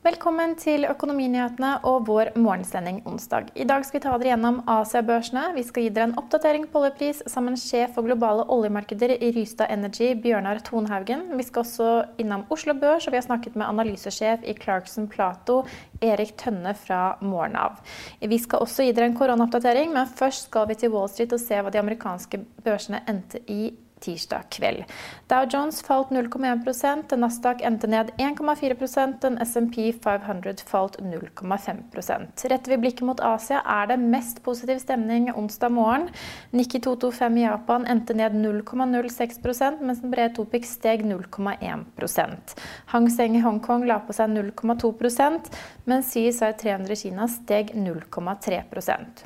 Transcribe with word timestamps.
Velkommen 0.00 0.54
til 0.56 0.86
Økonominyhetene 0.88 1.74
og 1.84 2.06
vår 2.08 2.30
morgensending 2.40 3.02
onsdag. 3.04 3.50
I 3.52 3.66
dag 3.68 3.82
skal 3.84 3.98
vi 3.98 4.02
ta 4.06 4.14
dere 4.14 4.30
gjennom 4.30 4.62
Asia-børsene. 4.72 5.42
Vi 5.52 5.64
skal 5.68 5.84
gi 5.84 5.90
dere 5.92 6.08
en 6.08 6.14
oppdatering 6.16 6.64
på 6.72 6.80
oljepris 6.80 7.20
sammen 7.28 7.52
med 7.52 7.60
sjef 7.60 7.92
for 7.98 8.08
globale 8.08 8.46
oljemarkeder 8.48 9.12
i 9.18 9.28
Rystad 9.36 9.68
Energy, 9.68 10.14
Bjørnar 10.22 10.62
Tonhaugen. 10.64 11.26
Vi 11.36 11.44
skal 11.44 11.66
også 11.66 11.90
innom 12.24 12.46
Oslo 12.48 12.72
Børs, 12.80 13.04
og 13.04 13.12
vi 13.12 13.20
har 13.20 13.26
snakket 13.28 13.60
med 13.60 13.68
analysesjef 13.68 14.48
i 14.48 14.56
Clarkson 14.56 15.10
Plato, 15.12 15.58
Erik 16.00 16.32
Tønne 16.40 16.72
fra 16.80 17.02
morgenen 17.20 17.60
av. 17.66 17.84
Vi 18.24 18.40
skal 18.40 18.64
også 18.64 18.88
gi 18.88 18.96
dere 18.96 19.12
en 19.12 19.20
koronaoppdatering, 19.20 19.92
men 19.92 20.08
først 20.08 20.48
skal 20.48 20.64
vi 20.72 20.80
til 20.80 20.96
Wall 20.96 21.12
Street 21.12 21.36
og 21.36 21.44
se 21.44 21.60
hva 21.60 21.76
de 21.76 21.84
amerikanske 21.84 22.40
børsene 22.64 23.04
endte 23.04 23.44
i 23.52 23.66
tirsdag 24.00 24.48
kveld. 24.56 24.84
Dow 25.30 25.46
Jones 25.50 25.82
falt 25.86 26.10
0,1% 26.14 27.16
Nasdaq 27.16 27.62
endte 27.66 27.90
ned 27.90 28.12
1,4% 28.18 29.20
den 29.20 29.38
SMP 29.44 29.92
500 29.92 30.64
falt 30.66 30.98
0,5 31.00 32.48
Retter 32.50 32.70
vi 32.70 32.78
blikket 32.78 33.06
mot 33.06 33.20
Asia, 33.20 33.60
er 33.66 33.86
det 33.92 34.00
mest 34.02 34.42
positiv 34.42 34.80
stemning 34.82 35.30
onsdag 35.34 35.72
morgen. 35.72 36.08
Nikki 36.50 36.80
225 36.80 37.38
i 37.38 37.44
Japan 37.44 37.86
endte 37.86 38.14
ned 38.14 38.32
0,06 38.32 39.80
mens 39.80 40.00
den 40.00 40.10
brede 40.10 40.34
Topic 40.34 40.66
steg 40.66 41.02
0,1 41.04 42.54
Hang 42.86 43.10
Seng 43.10 43.36
i 43.36 43.40
Hongkong 43.44 43.86
la 43.86 43.98
på 44.04 44.14
seg 44.16 44.30
0,2% 44.32 45.50
mens 45.90 46.12
CSI 46.12 46.52
300 46.62 46.92
i 46.92 46.98
Kina 47.02 47.28
steg 47.28 47.74
0,3% 47.74 49.24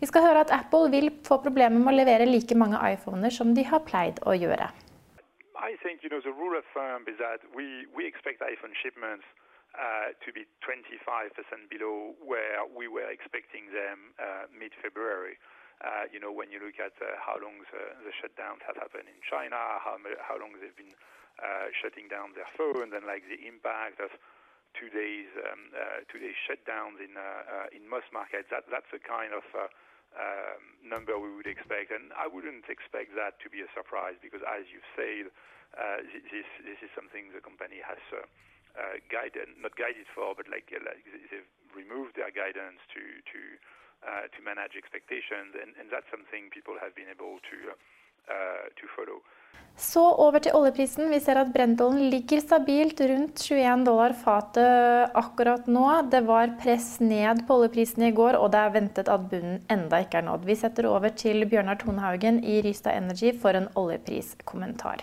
Vi 0.00 0.08
skal 0.08 0.26
høre 0.26 0.44
at 0.44 0.52
Apple 0.54 0.90
vil 0.92 1.10
få 1.26 1.40
problemer 1.44 1.80
med 1.80 1.92
å 1.94 1.96
levere 1.98 2.28
like 2.28 2.56
mange 2.58 2.80
iPhoner 2.92 3.34
som 3.34 3.54
de 3.56 3.66
har 3.68 3.84
pleid 3.86 4.13
I 5.54 5.78
think 5.80 6.02
you 6.02 6.10
know 6.10 6.20
the 6.20 6.34
rule 6.34 6.58
of 6.58 6.66
thumb 6.74 7.06
is 7.06 7.16
that 7.22 7.40
we, 7.54 7.86
we 7.94 8.04
expect 8.04 8.42
iPhone 8.42 8.74
shipments 8.74 9.24
uh, 9.74 10.14
to 10.22 10.28
be 10.30 10.46
25% 10.62 11.34
below 11.66 12.14
where 12.22 12.62
we 12.62 12.86
were 12.86 13.10
expecting 13.10 13.70
them 13.74 14.14
uh, 14.22 14.46
mid-February. 14.54 15.34
Uh, 15.82 16.06
you 16.14 16.22
know, 16.22 16.30
when 16.30 16.54
you 16.54 16.62
look 16.62 16.78
at 16.78 16.94
uh, 17.02 17.18
how 17.18 17.34
long 17.42 17.58
the, 17.74 17.82
the, 18.06 18.14
shutdowns 18.14 18.62
have 18.62 18.78
happened 18.78 19.10
in 19.10 19.18
China, 19.26 19.58
how, 19.82 19.98
how 20.22 20.38
long 20.38 20.54
they've 20.62 20.78
been 20.78 20.94
uh, 21.42 21.66
shutting 21.74 22.06
down 22.06 22.30
their 22.38 22.46
phones, 22.54 22.94
and 22.94 23.02
like 23.02 23.26
the 23.26 23.42
impact 23.42 23.98
of 23.98 24.14
two 24.78 24.86
days 24.94 25.26
um, 25.42 25.74
uh, 25.74 26.06
two 26.06 26.22
days 26.22 26.38
shutdowns 26.46 27.02
in 27.02 27.18
in 27.74 27.82
most 27.90 28.06
markets. 28.14 28.46
That 28.54 28.70
that's 28.70 28.88
a 28.94 29.02
kind 29.02 29.34
of 29.34 29.42
number 30.84 31.18
we 31.18 31.32
would 31.34 31.48
expect. 31.48 31.90
And 31.90 32.12
I 32.14 32.30
wouldn't 32.30 32.68
expect 32.70 33.16
that 33.18 33.40
to 33.42 33.50
be 33.50 33.64
a 33.64 33.70
surprise 33.74 34.14
because, 34.20 34.42
as 34.46 34.68
you've 34.70 34.86
said, 34.94 35.32
uh, 35.74 36.06
this 36.30 36.46
this 36.62 36.78
is 36.86 36.90
something 36.94 37.34
the 37.34 37.42
company 37.42 37.82
has 37.82 37.98
uh, 38.14 38.22
uh, 38.78 38.96
guided, 39.10 39.50
not 39.58 39.74
guided 39.74 40.06
for, 40.14 40.34
but 40.38 40.46
like, 40.46 40.70
like 40.70 41.02
they've 41.30 41.50
removed 41.74 42.14
their 42.14 42.30
guidance 42.30 42.78
to 42.94 43.02
to 43.32 43.40
to 44.04 44.38
manage 44.44 44.76
expectations, 44.76 45.56
and, 45.56 45.72
and 45.80 45.88
that's 45.88 46.04
something 46.12 46.52
people 46.52 46.76
have 46.76 46.92
been 46.92 47.08
able 47.08 47.40
to 47.40 47.72
to 48.76 48.84
follow. 48.94 49.24
Så 49.74 50.02
over 50.22 50.38
til 50.38 50.54
oljeprisen. 50.54 51.08
Vi 51.10 51.18
ser 51.22 51.40
at 51.40 51.50
Brentollen 51.52 52.06
ligger 52.12 52.38
stabilt 52.38 53.00
rundt 53.10 53.40
21 53.42 53.82
dollar 53.88 54.14
fatet 54.14 55.16
akkurat 55.18 55.66
nå. 55.66 55.88
Det 56.12 56.20
var 56.28 56.54
press 56.60 57.00
ned 57.02 57.42
på 57.48 57.56
oljeprisen 57.58 58.06
i 58.06 58.12
går, 58.14 58.38
og 58.38 58.52
det 58.54 58.60
er 58.60 58.76
ventet 58.76 59.10
at 59.10 59.26
bunnen 59.32 59.58
enda 59.74 59.98
ikke 60.04 60.20
er 60.20 60.28
nådd. 60.28 60.46
Vi 60.46 60.56
setter 60.60 60.86
over 60.86 61.10
til 61.10 61.42
Bjørnar 61.50 61.80
Tonhaugen 61.82 62.38
i 62.46 62.60
Rystad 62.62 63.00
Energy 63.02 63.34
for 63.34 63.58
en 63.58 63.66
oljepriskommentar. 63.74 65.02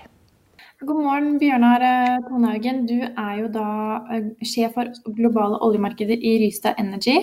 God 0.88 1.04
morgen, 1.04 1.36
Bjørnar 1.38 1.84
Tonhaugen. 2.30 2.86
Du 2.88 2.96
er 3.04 3.36
jo 3.42 3.52
da 3.52 3.68
eh, 4.16 4.32
sjef 4.48 4.72
for 4.80 4.88
globale 5.20 5.60
oljemarkeder 5.68 6.16
i 6.16 6.38
Rystad 6.46 6.80
Energy. 6.80 7.20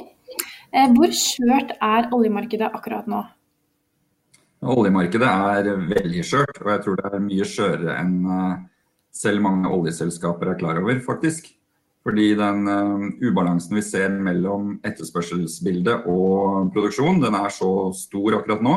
Eh, 0.69 0.93
hvor 0.93 1.17
skjørt 1.17 1.73
er 1.81 2.13
oljemarkedet 2.13 2.69
akkurat 2.77 3.09
nå? 3.09 3.25
Oljemarkedet 4.59 5.29
er 5.29 5.69
veldig 5.87 6.25
skjørt, 6.27 6.59
og 6.65 6.73
jeg 6.73 6.83
tror 6.83 6.99
det 6.99 7.11
er 7.13 7.23
mye 7.23 7.47
skjørere 7.47 7.95
enn 8.01 8.17
eh, 8.27 8.57
selv 9.15 9.43
mange 9.45 9.71
oljeselskaper 9.71 10.51
er 10.51 10.59
klar 10.59 10.81
over, 10.83 10.99
faktisk. 11.05 11.53
Fordi 12.07 12.31
den 12.39 12.69
uh, 12.71 13.03
ubalansen 13.21 13.77
vi 13.77 13.83
ser 13.85 14.15
mellom 14.23 14.77
etterspørselsbildet 14.87 16.07
og 16.09 16.71
produksjon, 16.73 17.19
den 17.21 17.35
er 17.37 17.51
så 17.53 17.91
stor 17.97 18.39
akkurat 18.39 18.63
nå. 18.65 18.77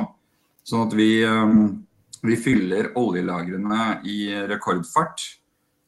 Sånn 0.67 0.87
at 0.87 0.95
vi, 0.97 1.21
um, 1.23 1.85
vi 2.25 2.35
fyller 2.35 2.89
oljelagrene 2.99 4.01
i 4.09 4.25
rekordfart. 4.49 5.23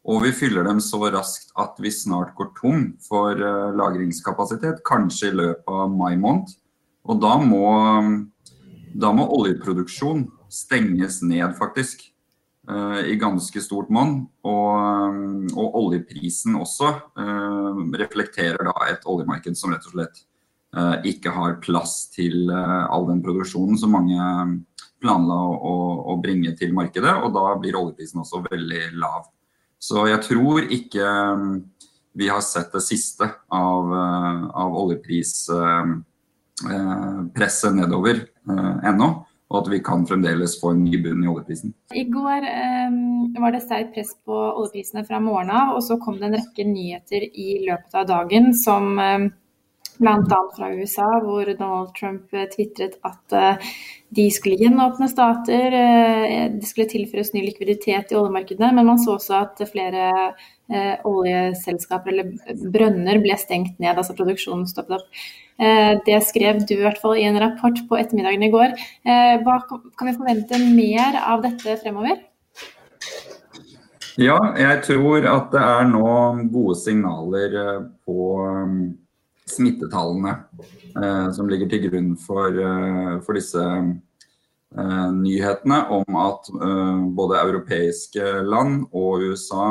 Og 0.08 0.24
vi 0.26 0.32
fyller 0.36 0.68
dem 0.68 0.80
så 0.84 1.02
raskt 1.12 1.52
at 1.60 1.78
vi 1.84 1.92
snart 1.92 2.32
går 2.38 2.54
tom 2.58 2.86
for 3.04 3.40
lagringskapasitet, 3.80 4.82
kanskje 4.88 5.30
i 5.30 5.38
løpet 5.42 5.70
av 5.72 5.92
mai 5.92 6.18
måned. 6.20 6.52
Og 7.08 7.22
da 7.24 7.38
må 7.40 7.70
da 8.94 9.10
må 9.16 9.26
oljeproduksjon 9.40 10.28
stenges 10.54 11.22
ned, 11.26 11.56
faktisk. 11.58 12.14
Uh, 12.70 13.02
I 13.12 13.18
ganske 13.20 13.60
stort 13.60 13.90
monn. 13.92 14.22
Og, 14.48 14.80
um, 14.80 15.48
og, 15.52 15.74
oljeprisen 15.82 16.56
også 16.56 16.94
uh, 17.20 17.76
reflekterer 18.00 18.64
da 18.70 18.74
et 18.88 19.04
oljemarked 19.10 19.58
som 19.60 19.74
rett 19.74 19.88
og 19.90 19.94
slett 19.98 20.18
ikke 21.06 21.30
har 21.30 21.62
plass 21.62 22.10
til 22.10 22.50
all 22.50 23.06
den 23.06 23.20
produksjonen 23.22 23.78
som 23.78 23.92
mange 23.94 24.18
planla 25.04 25.36
å, 25.54 25.74
å, 26.10 26.16
bringe 26.18 26.50
til 26.58 26.74
markedet. 26.74 27.14
Og 27.22 27.30
da 27.36 27.54
blir 27.62 27.78
oljeprisen 27.78 28.18
også 28.24 28.42
veldig 28.48 28.98
lav. 28.98 29.30
Så 29.78 30.08
jeg 30.10 30.18
tror 30.26 30.66
ikke 30.74 31.06
vi 32.18 32.26
har 32.34 32.42
sett 32.42 32.74
det 32.74 32.82
siste 32.88 33.30
av, 33.54 33.94
av 33.94 34.74
oljeprispresset 34.82 37.78
nedover. 37.78 38.33
Eh, 38.50 38.90
ennå. 38.90 39.14
Og 39.54 39.60
at 39.60 39.68
vi 39.70 39.80
kan 39.86 40.02
fremdeles 40.10 40.56
få 40.58 40.72
en 40.74 40.82
ny 40.82 40.98
bunn 41.04 41.22
i 41.24 41.30
oljeprisen. 41.30 41.76
I 41.94 42.04
går 42.10 42.48
eh, 42.50 42.96
var 43.44 43.54
det 43.54 43.62
sterkt 43.62 43.94
press 43.94 44.16
på 44.26 44.34
oljeprisene 44.34 45.04
fra 45.06 45.20
morgenen 45.22 45.54
av, 45.54 45.76
og 45.78 45.84
så 45.86 46.00
kom 46.02 46.18
det 46.18 46.30
en 46.30 46.38
rekke 46.40 46.66
nyheter 46.66 47.28
i 47.30 47.60
løpet 47.68 48.00
av 48.02 48.08
dagen 48.10 48.50
som 48.58 48.98
eh, 49.00 49.28
bl.a. 49.98 50.40
fra 50.58 50.70
USA, 50.74 51.08
hvor 51.24 51.46
Donald 51.46 51.94
Trump 51.98 52.34
eh, 52.34 52.48
tvitret 52.52 52.98
at 53.06 53.36
eh, 53.38 53.76
de 54.14 54.26
skulle 54.34 54.60
gjenåpne 54.62 55.10
stater, 55.12 55.76
eh, 55.78 56.48
det 56.54 56.70
skulle 56.70 56.90
tilføres 56.92 57.34
ny 57.34 57.44
likviditet 57.46 58.14
i 58.14 58.18
oljemarkedet, 58.18 58.72
men 58.74 58.90
man 58.90 59.02
så 59.02 59.18
også 59.18 59.38
at 59.42 59.64
flere 59.70 60.10
oljeselskaper 61.06 62.14
eller 62.14 62.62
brønner 62.72 63.20
ble 63.22 63.36
stengt 63.38 63.82
ned, 63.84 63.98
altså 64.00 64.16
produksjonen 64.18 64.64
stoppet 64.66 64.96
opp. 64.96 65.26
Det 66.08 66.16
skrev 66.26 66.64
du 66.64 66.72
i 66.78 66.80
hvert 66.80 67.02
fall 67.04 67.20
i 67.20 67.26
en 67.28 67.38
rapport 67.44 67.82
på 67.90 68.00
ettermiddagen 68.00 68.46
i 68.48 68.50
går. 68.50 68.74
Hva 69.44 69.58
kan 69.68 70.08
vi 70.08 70.16
forvente 70.16 70.62
mer 70.64 71.20
av 71.20 71.44
dette 71.44 71.76
fremover? 71.84 72.24
Ja, 74.24 74.40
jeg 74.58 74.82
tror 74.88 75.28
at 75.30 75.52
det 75.54 75.68
er 75.68 75.92
nå 75.92 76.16
gode 76.56 76.80
signaler 76.80 77.60
på 78.08 78.40
smittetallene 79.54 80.34
som 81.34 81.48
ligger 81.50 81.70
til 81.72 81.88
grunn 81.88 82.12
for, 82.22 82.58
for 83.26 83.38
disse 83.38 83.64
nyhetene 85.18 85.80
om 85.96 86.18
at 86.22 86.52
både 87.18 87.40
europeiske 87.40 88.28
land 88.46 88.84
og 88.94 89.26
USA 89.26 89.68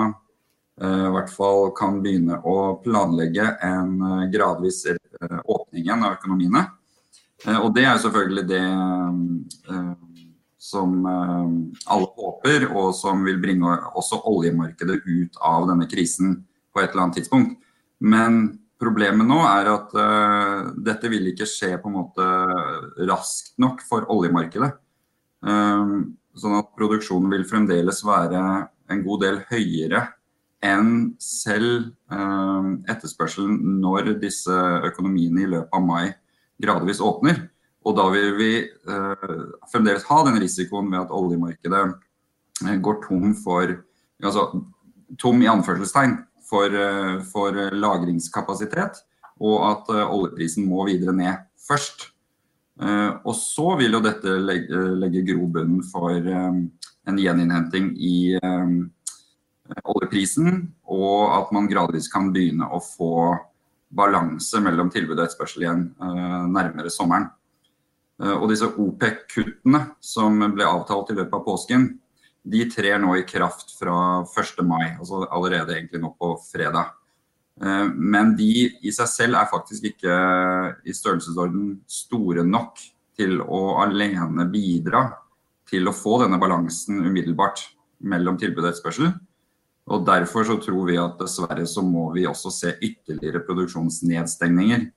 i 0.83 1.13
hvert 1.15 1.31
fall 1.31 1.71
kan 1.79 2.01
begynne 2.03 2.41
å 2.43 2.57
planlegge 2.83 3.47
en 3.63 3.95
gradvis 4.35 4.83
åpning 4.89 5.63
åpningen 5.73 6.05
av 6.05 6.17
økonomiene. 6.19 6.67
Eh, 7.47 7.59
og 7.59 7.75
det 7.75 7.85
er 7.87 7.99
selvfølgelig 7.99 8.47
det 8.49 8.63
eh, 8.63 9.93
som 10.63 11.05
alle 11.05 12.07
håper, 12.15 12.69
og 12.71 12.93
som 12.95 13.25
vil 13.27 13.41
bringe 13.43 13.67
også 13.99 14.21
oljemarkedet 14.31 15.01
ut 15.05 15.39
av 15.43 15.67
denne 15.67 15.89
krisen 15.91 16.37
på 16.73 16.81
et 16.81 16.93
eller 16.93 17.09
annet 17.09 17.19
tidspunkt. 17.19 17.57
Men 17.99 18.62
problemet 18.83 19.29
nå 19.29 19.39
er 19.47 19.71
at 19.71 19.95
uh, 19.95 20.73
dette 20.83 21.11
vil 21.13 21.31
ikke 21.31 21.47
skje 21.49 21.77
på 21.79 21.91
en 21.91 22.01
måte 22.01 22.27
raskt 23.07 23.55
nok 23.63 23.85
for 23.87 24.11
oljemarkedet. 24.11 24.75
Um, 25.47 26.13
Sånn 26.33 26.57
at 26.57 26.73
produksjonen 26.79 27.29
vil 27.33 27.45
fremdeles 27.45 28.01
være 28.07 28.41
en 28.93 29.01
god 29.05 29.25
del 29.25 29.41
høyere 29.51 30.07
enn 30.65 31.13
selv 31.21 31.91
um, 32.09 32.79
etterspørselen 32.89 33.59
når 33.83 34.15
disse 34.23 34.55
økonomiene 34.89 35.43
i 35.43 35.51
løpet 35.51 35.77
av 35.77 35.85
mai 35.85 36.15
gradvis 36.63 37.03
åpner. 37.05 37.43
Og 37.85 37.97
da 37.99 38.07
vil 38.15 38.31
vi 38.39 38.53
uh, 38.63 39.53
fremdeles 39.73 40.07
ha 40.09 40.21
den 40.29 40.39
risikoen 40.41 40.89
ved 40.93 41.03
at 41.03 41.13
oljemarkedet 41.13 41.83
eh, 41.91 42.77
går 42.79 43.01
tom 43.05 43.35
for 43.37 43.75
altså, 44.23 44.47
tom 45.21 45.43
i 45.43 45.51
anførselstegn 45.51 46.15
for, 46.53 46.69
eh, 46.69 47.21
for 47.33 47.57
lagringskapasitet, 47.73 49.01
og 49.41 49.57
at 49.71 49.93
eh, 49.95 50.15
oljeprisen 50.17 50.69
må 50.69 50.85
videre 50.91 51.15
ned 51.17 51.47
først. 51.69 52.11
Eh, 52.83 53.11
og 53.25 53.35
så 53.39 53.77
vil 53.81 53.97
jo 53.97 54.03
dette 54.05 54.37
legge 54.43 55.25
grobunnen 55.31 55.81
for 55.87 56.13
en 56.13 57.19
gjeninnhenting 57.19 57.93
i 57.97 58.37
oljeprisen, 59.89 60.67
og 60.93 61.33
at 61.39 61.53
man 61.57 61.71
gradvis 61.71 62.11
kan 62.13 62.31
begynne 62.35 62.69
å 62.69 62.83
få 62.85 63.15
balanse 63.93 64.61
mellom 64.65 64.91
tilbud 64.93 65.19
og 65.19 65.25
etterspørsel 65.25 65.65
igjen 65.65 65.83
nærmere 66.53 66.93
sommeren. 66.93 67.27
Og 68.23 68.47
disse 68.53 68.69
OPEC-kuttene 68.69 69.81
som 70.05 70.39
ble 70.55 70.69
avtalt 70.69 71.11
i 71.13 71.17
løpet 71.19 71.37
av 71.37 71.45
påsken, 71.45 71.89
de 72.43 72.65
trer 72.71 72.99
nå 72.99 73.15
i 73.17 73.27
kraft 73.27 73.77
fra 73.79 74.23
1. 74.27 74.65
mai, 74.67 74.97
altså 74.99 75.23
allerede 75.31 75.77
egentlig 75.77 76.03
nå 76.03 76.13
på 76.19 76.35
fredag. 76.49 76.95
Eh, 77.63 77.87
men 77.95 78.35
de 78.39 78.51
i 78.83 78.95
seg 78.95 79.11
selv 79.11 79.39
er 79.39 79.51
faktisk 79.51 79.93
ikke 79.93 80.17
i 80.85 80.95
størrelsesorden 80.97 81.77
store 81.87 82.45
nok 82.47 82.81
til 83.19 83.39
å 83.45 83.83
alene 83.85 84.49
bidra 84.51 85.05
til 85.69 85.89
å 85.89 85.95
få 85.97 86.19
denne 86.25 86.41
balansen 86.41 87.05
umiddelbart 87.05 87.63
mellom 88.03 88.39
tilbud 88.41 88.65
og 88.65 88.73
etterspørsel. 88.73 89.13
Og 89.93 90.05
Derfor 90.07 90.47
så 90.47 90.59
tror 90.63 90.85
vi 90.89 90.99
at 91.01 91.19
dessverre 91.21 91.65
så 91.67 91.83
må 91.85 92.09
vi 92.15 92.27
også 92.29 92.53
se 92.55 92.75
ytterligere 92.79 93.43
produksjonsnedstengninger 93.47 94.91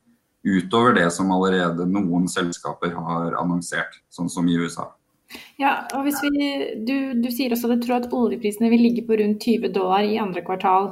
utover 0.46 0.94
det 0.94 1.08
som 1.14 1.32
allerede 1.34 1.88
noen 1.90 2.28
selskaper 2.30 2.94
har 2.94 3.38
annonsert, 3.40 3.98
sånn 4.14 4.30
som 4.30 4.46
i 4.50 4.58
USA. 4.62 4.92
Ja, 5.60 5.86
og 5.96 6.06
hvis 6.06 6.20
vi, 6.24 6.50
du, 6.88 6.96
du, 7.24 7.30
sier 7.34 7.54
også 7.56 7.72
at 7.72 7.80
du 7.80 7.88
tror 7.88 7.98
at 8.02 8.14
oljeprisene 8.14 8.70
vil 8.72 8.84
ligge 8.86 9.06
på 9.08 9.18
rundt 9.20 9.44
20 9.44 9.72
dollar 9.76 10.06
i 10.06 10.20
andre 10.22 10.44
kvartal. 10.46 10.92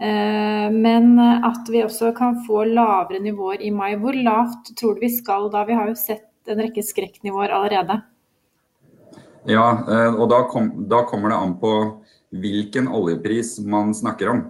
Eh, 0.00 0.68
men 0.72 1.18
at 1.20 1.68
vi 1.68 1.82
også 1.84 2.14
kan 2.16 2.40
få 2.46 2.64
lavere 2.70 3.20
nivåer 3.22 3.62
i 3.62 3.72
mai. 3.74 3.92
Hvor 4.00 4.16
lavt 4.16 4.72
tror 4.80 4.96
du 4.96 5.04
vi 5.04 5.12
skal 5.12 5.50
da? 5.52 5.66
Vi 5.68 5.76
har 5.76 5.90
jo 5.90 5.98
sett 5.98 6.28
en 6.48 6.62
rekke 6.62 6.84
skrekknivåer 6.84 7.52
allerede. 7.52 8.00
Ja, 9.48 9.66
eh, 9.88 10.14
og 10.14 10.30
da, 10.32 10.44
kom, 10.48 10.72
da 10.88 11.04
kommer 11.08 11.32
det 11.32 11.42
an 11.42 11.58
på 11.60 11.74
hvilken 12.40 12.88
oljepris 12.88 13.58
man 13.60 13.92
snakker 13.96 14.32
om. 14.32 14.46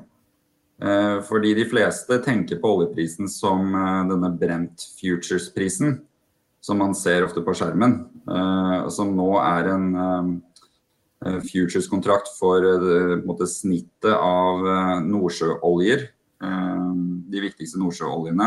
Eh, 0.81 1.17
fordi 1.27 1.57
de 1.59 1.67
fleste 1.69 2.21
tenker 2.25 2.63
på 2.63 2.77
oljeprisen 2.77 3.29
som 3.29 3.75
denne 4.09 4.31
Brent 4.39 4.87
Futures-prisen 5.01 5.99
som 6.61 6.79
man 6.79 6.95
ser 6.95 7.25
ofte 7.25 7.43
på 7.45 7.55
skjermen. 7.57 7.97
Uh, 8.29 8.89
som 8.93 9.15
nå 9.17 9.33
er 9.41 9.71
en 9.73 9.87
uh, 9.97 11.41
futures-kontrakt 11.49 12.31
for 12.37 12.65
uh, 12.65 13.47
snittet 13.49 14.15
av 14.15 14.65
nordsjøoljer. 15.05 16.09
de 16.41 17.41
viktigste 17.45 17.77
nordsjøoljene 17.77 18.47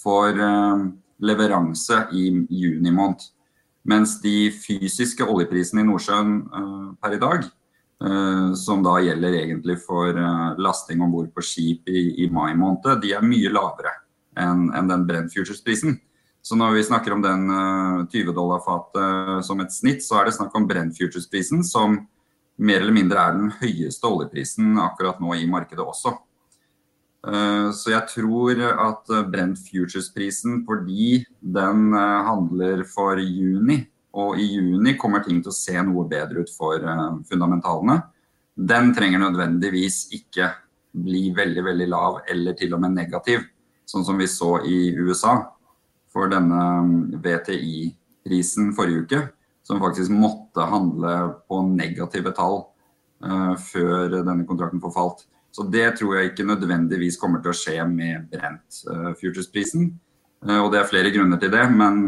for 0.00 0.32
leveranse 1.20 1.98
i 2.16 2.30
juni 2.48 2.90
måned. 2.90 3.20
Mens 3.84 4.14
de 4.22 4.48
fysiske 4.50 5.20
oljeprisene 5.20 5.82
i 5.82 5.84
Nordsjøen 5.84 6.32
per 6.96 7.12
i 7.12 7.20
dag, 7.20 7.44
som 8.56 8.80
da 8.82 8.96
gjelder 9.04 9.36
egentlig 9.42 9.76
for 9.84 10.16
lasting 10.56 11.04
om 11.04 11.12
bord 11.12 11.28
på 11.36 11.44
skip 11.44 11.92
i, 11.92 12.24
mai 12.32 12.56
måned, 12.56 13.02
de 13.04 13.12
er 13.12 13.28
mye 13.28 13.52
lavere 13.52 13.92
enn 14.40 14.70
en 14.72 14.88
den 14.88 15.04
Brent 15.08 15.36
Futures-prisen. 15.36 16.00
Så 16.46 16.54
når 16.54 16.76
vi 16.76 16.84
snakker 16.86 17.10
om 17.10 17.22
den 17.24 17.48
20 18.06 18.28
eh, 18.28 18.34
dollar-fatet 18.34 19.00
eh, 19.02 19.38
som 19.42 19.58
et 19.64 19.72
snitt, 19.74 20.04
så 20.06 20.20
er 20.20 20.28
det 20.28 20.36
snakk 20.36 20.52
om 20.54 20.68
Brent 20.68 20.94
Futures-prisen, 20.94 21.64
som 21.66 21.96
mer 22.62 22.84
eller 22.84 22.94
mindre 22.94 23.18
er 23.18 23.34
den 23.34 23.48
høyeste 23.58 24.06
oljeprisen 24.06 24.76
akkurat 24.78 25.18
nå 25.18 25.34
i 25.34 25.48
markedet 25.50 25.82
også. 25.82 26.12
Eh, 27.26 27.66
så 27.74 27.90
jeg 27.90 28.12
tror 28.12 28.62
at 28.62 29.10
Brent 29.32 29.58
Futures-prisen, 29.58 30.60
fordi 30.68 31.24
den 31.40 31.90
handler 32.28 32.84
for 32.92 33.18
juni, 33.18 33.80
og 34.14 34.38
i 34.38 34.46
juni 34.52 34.94
kommer 35.00 35.26
ting 35.26 35.42
til 35.42 35.50
å 35.50 35.56
se 35.56 35.74
noe 35.82 36.06
bedre 36.08 36.46
ut 36.46 36.54
for 36.54 36.78
fundamentalene, 37.26 37.98
den 38.54 38.94
trenger 38.94 39.24
nødvendigvis 39.24 39.98
ikke 40.14 40.52
bli 40.94 41.26
veldig, 41.34 41.66
veldig 41.72 41.90
lav 41.90 42.22
eller 42.30 42.54
til 42.56 42.78
og 42.78 42.86
med 42.86 42.94
negativ, 43.02 43.42
sånn 43.84 44.06
som 44.06 44.16
vi 44.16 44.30
så 44.30 44.54
i 44.64 44.94
USA 44.94 45.34
for 46.16 46.32
denne 46.32 46.60
VTI-prisen 47.20 48.72
forrige 48.76 49.04
uke, 49.04 49.22
som 49.66 49.82
faktisk 49.82 50.14
måtte 50.14 50.64
handle 50.64 51.14
på 51.50 51.60
negative 51.68 52.32
tall 52.36 52.62
uh, 53.26 53.54
før 53.60 54.08
denne 54.14 54.46
kontrakten 54.48 54.80
forfalt. 54.80 55.26
Så 55.52 55.66
det 55.72 55.98
tror 55.98 56.16
jeg 56.16 56.30
ikke 56.30 56.46
nødvendigvis 56.48 57.18
kommer 57.20 57.42
til 57.44 57.52
å 57.52 57.56
skje 57.56 57.80
med 57.90 58.28
Brent 58.32 58.80
uh, 58.88 59.10
Futures-prisen. 59.18 59.90
Uh, 60.46 60.60
og 60.62 60.70
det 60.72 60.80
er 60.80 60.88
flere 60.88 61.12
grunner 61.12 61.40
til 61.42 61.52
det, 61.52 61.64
men, 61.74 62.06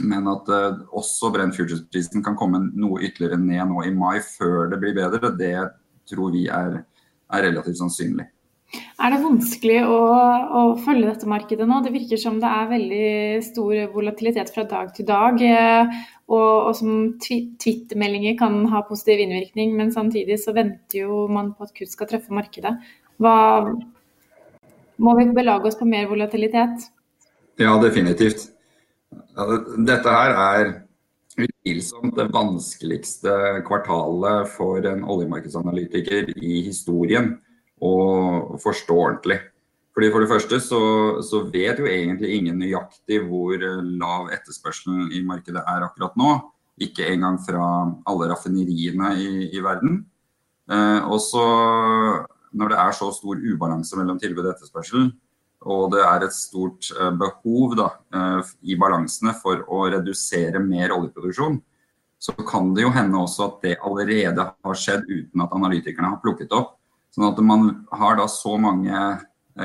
men 0.00 0.30
at 0.32 0.48
også 0.88 1.32
Brent 1.34 1.58
Futures-prisen 1.58 2.24
kan 2.24 2.38
komme 2.38 2.62
noe 2.72 3.02
ytterligere 3.02 3.40
ned 3.42 3.66
nå 3.72 3.84
i 3.84 3.92
mai 3.92 4.22
før 4.24 4.70
det 4.72 4.80
blir 4.80 4.96
bedre, 4.96 5.34
det 5.36 5.58
tror 6.08 6.32
vi 6.32 6.46
er, 6.52 6.80
er 7.34 7.46
relativt 7.50 7.82
sannsynlig. 7.82 8.30
Er 8.74 9.12
det 9.12 9.20
vanskelig 9.22 9.76
å, 9.86 9.98
å, 10.58 10.60
følge 10.82 11.10
dette 11.10 11.28
markedet 11.30 11.66
nå? 11.68 11.78
Det 11.84 11.92
virker 11.94 12.18
som 12.20 12.40
det 12.42 12.48
er 12.50 12.70
veldig 12.70 13.10
stor 13.46 13.82
volatilitet 13.92 14.50
fra 14.54 14.64
dag 14.68 14.90
til 14.96 15.06
dag. 15.08 15.38
Eh, 15.44 15.92
og, 16.26 16.70
og 16.70 16.72
som 16.74 16.96
Twitter-meldinger 17.22 18.34
kan 18.40 18.58
ha 18.72 18.82
positiv 18.88 19.22
innvirkning, 19.22 19.76
men 19.78 19.92
samtidig 19.94 20.40
så 20.42 20.56
venter 20.56 21.04
jo 21.04 21.26
man 21.30 21.52
på 21.54 21.68
at 21.68 21.76
kutt 21.76 21.92
skal 21.92 22.10
treffe 22.10 22.34
markedet. 22.34 22.74
Hva, 23.22 23.36
må 24.98 25.14
vi 25.20 25.28
belage 25.36 25.70
oss 25.70 25.78
på 25.78 25.88
mer 25.88 26.10
volatilitet? 26.10 26.90
Ja, 27.62 27.76
definitivt. 27.80 28.48
Dette 29.86 30.12
her 30.12 30.36
er 30.40 30.74
utvilsomt 31.36 32.16
det 32.16 32.30
vanskeligste 32.32 33.62
kvartalet 33.68 34.48
for 34.56 34.84
en 34.88 35.04
oljemarkedsanalytiker 35.04 36.32
i 36.40 36.62
historien 36.66 37.36
og 37.82 38.56
forstå 38.62 38.96
ordentlig. 38.96 39.40
Fordi 39.96 40.10
For 40.12 40.20
det 40.20 40.28
første 40.28 40.60
så, 40.60 40.80
så, 41.24 41.40
vet 41.52 41.78
jo 41.80 41.86
egentlig 41.88 42.34
ingen 42.36 42.58
nøyaktig 42.60 43.22
hvor 43.24 43.56
lav 43.80 44.28
etterspørselen 44.28 45.12
i 45.12 45.22
markedet 45.24 45.62
er 45.64 45.86
akkurat 45.86 46.16
nå. 46.20 46.34
Ikke 46.76 47.06
engang 47.08 47.38
fra 47.40 47.64
alle 48.04 48.28
raffineriene 48.28 49.14
i, 49.16 49.48
i 49.56 49.62
verden. 49.64 50.02
Eh, 50.68 51.00
og 51.08 51.16
så 51.24 51.44
når 52.56 52.72
det 52.72 52.80
er 52.82 52.96
så 52.96 53.08
stor 53.14 53.40
ubalanse 53.40 53.96
mellom 53.96 54.20
tilbud 54.20 54.44
og 54.44 54.52
etterspørsel, 54.52 55.08
og 55.66 55.90
det 55.94 56.02
er 56.04 56.26
et 56.26 56.36
stort 56.36 56.90
eh, 56.92 57.12
behov 57.16 57.76
da, 57.80 57.88
eh, 58.12 58.52
i 58.68 58.76
balansene 58.76 59.32
for 59.40 59.64
å 59.64 59.86
redusere 59.92 60.60
mer 60.60 60.92
oljeproduksjon, 60.94 61.56
så 62.20 62.32
kan 62.48 62.72
det 62.76 62.84
jo 62.84 62.92
hende 62.92 63.20
også 63.20 63.48
at 63.48 63.62
det 63.64 63.78
allerede 63.84 64.50
har 64.64 64.78
skjedd 64.80 65.08
uten 65.08 65.44
at 65.44 65.56
analytikerne 65.56 66.12
har 66.14 66.20
plukket 66.22 66.52
opp 66.56 66.76
Sånn 67.16 67.30
at 67.30 67.38
man 67.40 67.68
har 67.96 68.18
da 68.18 68.26
så 68.28 68.58
mange 68.60 68.92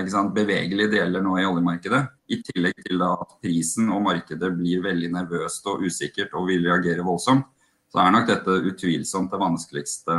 sant, 0.07 0.31
bevegelige 0.31 0.93
deler 0.93 1.23
nå 1.23 1.35
i 1.35 1.43
oljemarkedet, 1.43 1.99
i 2.31 2.37
tillegg 2.47 2.77
til 2.85 3.03
at 3.03 3.33
prisen 3.43 3.89
og 3.91 4.05
markedet 4.05 4.53
blir 4.55 4.85
veldig 4.85 5.09
nervøst 5.17 5.67
og 5.67 5.83
usikkert 5.83 6.31
og 6.39 6.47
vil 6.47 6.63
reagere 6.63 7.03
voldsomt, 7.03 7.43
så 7.91 7.99
er 7.99 8.15
nok 8.15 8.29
dette 8.29 8.55
utvilsomt 8.71 9.33
det 9.33 9.41
vanskeligste, 9.41 10.15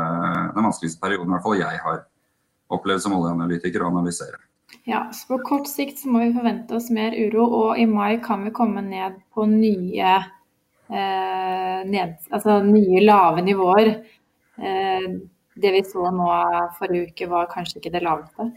den 0.53 0.69
vanskeligste 0.69 1.01
perioden 1.01 1.33
i 1.33 1.37
hvert 1.39 1.47
fall 1.47 1.63
jeg 1.63 1.81
har 1.87 2.03
opplevd 2.77 3.07
som 3.07 3.17
oljeanalytiker 3.17 3.81
å 3.81 3.89
analysere. 3.95 4.37
Ja, 4.85 5.07
så 5.17 5.33
På 5.33 5.41
kort 5.47 5.73
sikt 5.73 6.05
må 6.05 6.21
vi 6.21 6.35
forvente 6.37 6.77
oss 6.77 6.91
mer 6.93 7.17
uro, 7.17 7.47
og 7.49 7.81
i 7.81 7.89
mai 7.89 8.21
kan 8.21 8.45
vi 8.45 8.53
komme 8.53 8.85
ned 8.85 9.23
på 9.33 9.49
nye, 9.49 10.15
eh, 10.93 11.81
ned, 11.89 12.19
altså 12.29 12.61
nye 12.69 13.05
lave 13.09 13.45
nivåer. 13.49 13.95
Eh, 14.61 15.09
det 15.55 15.73
vi 15.75 15.83
så 15.85 16.11
nå 16.15 16.29
forrige 16.79 17.11
uke, 17.11 17.29
var 17.31 17.51
kanskje 17.53 17.81
ikke 17.81 17.93
det 17.95 18.05
laveste? 18.05 18.49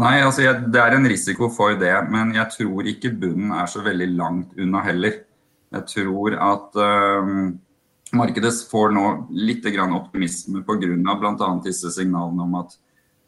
Nei, 0.00 0.16
altså 0.24 0.42
jeg, 0.42 0.70
det 0.74 0.80
er 0.82 0.96
en 0.96 1.06
risiko 1.06 1.48
for 1.54 1.76
det, 1.78 1.92
men 2.10 2.32
jeg 2.34 2.50
tror 2.56 2.88
ikke 2.90 3.12
bunnen 3.14 3.52
er 3.54 3.68
så 3.70 3.82
veldig 3.84 4.08
langt 4.18 4.56
unna 4.58 4.82
heller. 4.82 5.20
Jeg 5.74 5.86
tror 5.90 6.34
at 6.38 6.80
øh, 6.82 7.28
markedet 8.18 8.52
får 8.70 8.94
nå 8.94 9.04
litt 9.30 9.66
optimisme 9.66 10.64
pga. 10.66 11.14
bl.a. 11.20 11.50
disse 11.64 11.90
signalene 11.94 12.42
om 12.42 12.58
at 12.62 12.74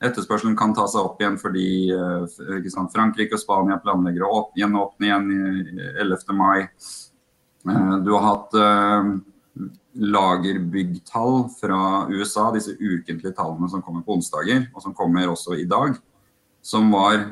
etterspørselen 0.04 0.56
kan 0.56 0.74
ta 0.76 0.86
seg 0.90 1.06
opp 1.06 1.22
igjen 1.22 1.38
fordi 1.40 1.92
uh, 1.94 2.26
sant, 2.68 2.92
Frankrike 2.92 3.38
og 3.38 3.40
Spania 3.40 3.78
planlegger 3.80 4.26
å 4.26 4.42
gjenåpne 4.58 5.06
igjen 5.08 5.30
11. 6.02 6.34
mai. 6.36 6.66
Uh, 7.64 7.96
du 8.04 8.12
har 8.12 8.26
hatt 8.26 8.58
lagerbyggtall 9.96 11.46
fra 11.56 11.80
USA, 12.10 12.50
disse 12.54 12.74
ukentlige 12.76 13.34
tallene 13.36 13.68
som 13.72 13.82
kommer 13.84 14.04
på 14.04 14.16
onsdager, 14.18 14.66
og 14.74 14.84
som 14.84 14.94
kommer 14.96 15.30
også 15.32 15.56
i 15.56 15.66
dag, 15.68 15.96
som 16.62 16.90
var 16.92 17.22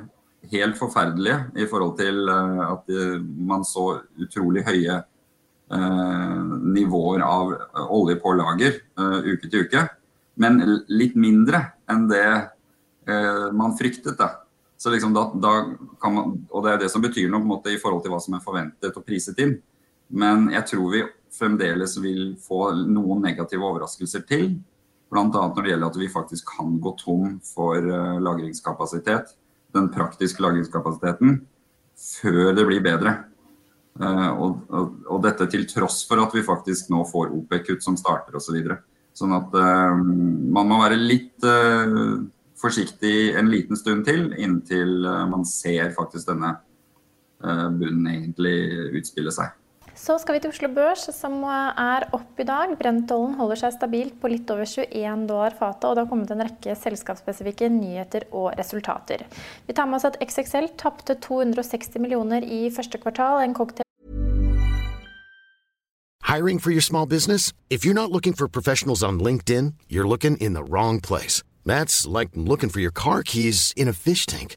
helt 0.52 0.78
forferdelige 0.78 1.40
i 1.60 1.66
forhold 1.68 1.96
til 1.98 2.28
uh, 2.28 2.76
at 2.76 2.88
man 3.24 3.64
så 3.64 4.00
utrolig 4.20 4.64
høye 4.66 5.00
uh, 5.72 6.40
nivåer 6.64 7.24
av 7.24 7.52
olje 7.88 8.16
på 8.20 8.34
lager 8.36 8.80
uke 9.24 9.48
til 9.48 9.66
uke. 9.66 9.86
Men 10.40 10.60
litt 10.90 11.14
mindre 11.14 11.60
enn 11.90 12.08
det 12.10 12.26
man 13.54 13.74
fryktet. 13.76 14.16
da. 14.18 14.44
Så 14.84 14.90
liksom 14.90 15.14
da, 15.14 15.30
da 15.34 15.52
man, 16.10 16.32
og 16.50 16.64
Det 16.64 16.72
er 16.72 16.80
det 16.82 16.90
som 16.92 17.02
betyr 17.04 17.30
noe 17.30 17.44
måte 17.46 17.72
i 17.72 17.78
forhold 17.80 18.02
til 18.02 18.12
hva 18.12 18.18
som 18.20 18.34
er 18.36 18.42
forventet 18.44 18.96
og 18.96 19.04
priset 19.06 19.38
inn. 19.40 19.54
Men 20.12 20.50
jeg 20.52 20.66
tror 20.68 20.90
vi 20.92 21.02
fremdeles 21.34 21.96
vil 22.02 22.34
få 22.40 22.68
noen 22.86 23.22
negative 23.24 23.66
overraskelser 23.66 24.24
til. 24.28 24.52
Bl.a. 25.12 25.24
når 25.28 25.60
det 25.60 25.72
gjelder 25.72 25.90
at 25.92 25.98
vi 26.00 26.10
faktisk 26.10 26.54
kan 26.56 26.78
gå 26.82 26.94
tom 27.00 27.38
for 27.46 27.84
lagringskapasitet 28.24 29.34
den 29.74 29.90
praktiske 29.94 30.42
lagringskapasiteten 30.42 31.38
før 31.98 32.52
det 32.56 32.66
blir 32.68 32.82
bedre. 32.84 33.14
Uh, 34.00 34.30
og, 34.32 34.62
og, 34.74 34.94
og, 35.06 35.20
dette 35.22 35.46
til 35.52 35.68
tross 35.70 36.00
for 36.08 36.18
at 36.18 36.32
vi 36.34 36.42
faktisk 36.42 36.88
nå 36.90 37.04
får 37.06 37.30
OPEC-kutt 37.36 37.84
som 37.84 37.98
starter 37.98 38.34
osv. 38.34 38.48
Så 38.48 38.56
videre. 38.56 38.80
sånn 39.14 39.34
at 39.36 39.54
uh, 39.54 39.94
man 39.94 40.70
må 40.70 40.80
være 40.82 40.98
litt 40.98 41.46
forsiktig 42.58 43.34
en 43.36 43.50
liten 43.52 43.76
stund 43.76 44.06
til 44.06 44.30
inntil 44.40 45.04
man 45.28 45.42
ser 45.46 45.90
faktisk 45.94 46.30
denne 46.30 46.54
bunnen 47.44 48.06
egentlig 48.08 48.54
utspille 48.96 49.34
seg. 49.34 49.52
Så 49.94 50.16
skal 50.18 50.34
vi 50.34 50.40
til 50.42 50.50
Oslo 50.50 50.68
Børs, 50.74 51.04
som 51.14 51.36
er 51.46 52.08
opp 52.16 52.40
i 52.42 52.46
dag. 52.46 52.72
Brentollen 52.80 53.36
holder 53.38 53.60
seg 53.60 53.76
stabilt 53.76 54.16
på 54.18 54.30
litt 54.32 54.50
over 54.50 54.66
21 54.66 55.28
dollar 55.30 55.54
fatet, 55.54 55.86
og 55.86 55.94
det 55.94 56.02
har 56.02 56.10
kommet 56.10 56.32
en 56.34 56.42
rekke 56.42 56.74
selskapsspesifikke 56.80 57.70
nyheter 57.70 58.26
og 58.34 58.50
resultater. 58.58 59.22
Vi 59.68 59.76
tar 59.76 59.86
med 59.86 60.00
oss 60.00 60.08
at 60.10 60.18
XXL 60.18 60.72
tapte 60.82 61.14
260 61.22 62.02
millioner 62.02 62.42
i 62.42 62.66
første 62.74 62.98
kvartal. 62.98 63.38
En 63.44 63.54
cocktail 63.54 63.84
Hiring 66.24 66.58
for 66.58 66.72
your 66.72 66.82
small 66.82 67.06
business? 67.06 67.52
If 67.70 67.84
you're 67.84 67.94
not 67.94 68.10
looking 68.10 68.32
for 68.32 68.48
professionals 68.48 69.04
on 69.04 69.20
LinkedIn, 69.20 69.74
you're 69.88 70.08
looking 70.08 70.36
in 70.38 70.54
the 70.54 70.64
wrong 70.64 71.00
place. 71.00 71.44
That's 71.64 72.08
like 72.08 72.30
looking 72.34 72.70
for 72.70 72.80
your 72.80 72.90
car 72.90 73.22
keys 73.22 73.72
in 73.76 73.86
a 73.86 73.92
fish 73.92 74.26
tank. 74.26 74.56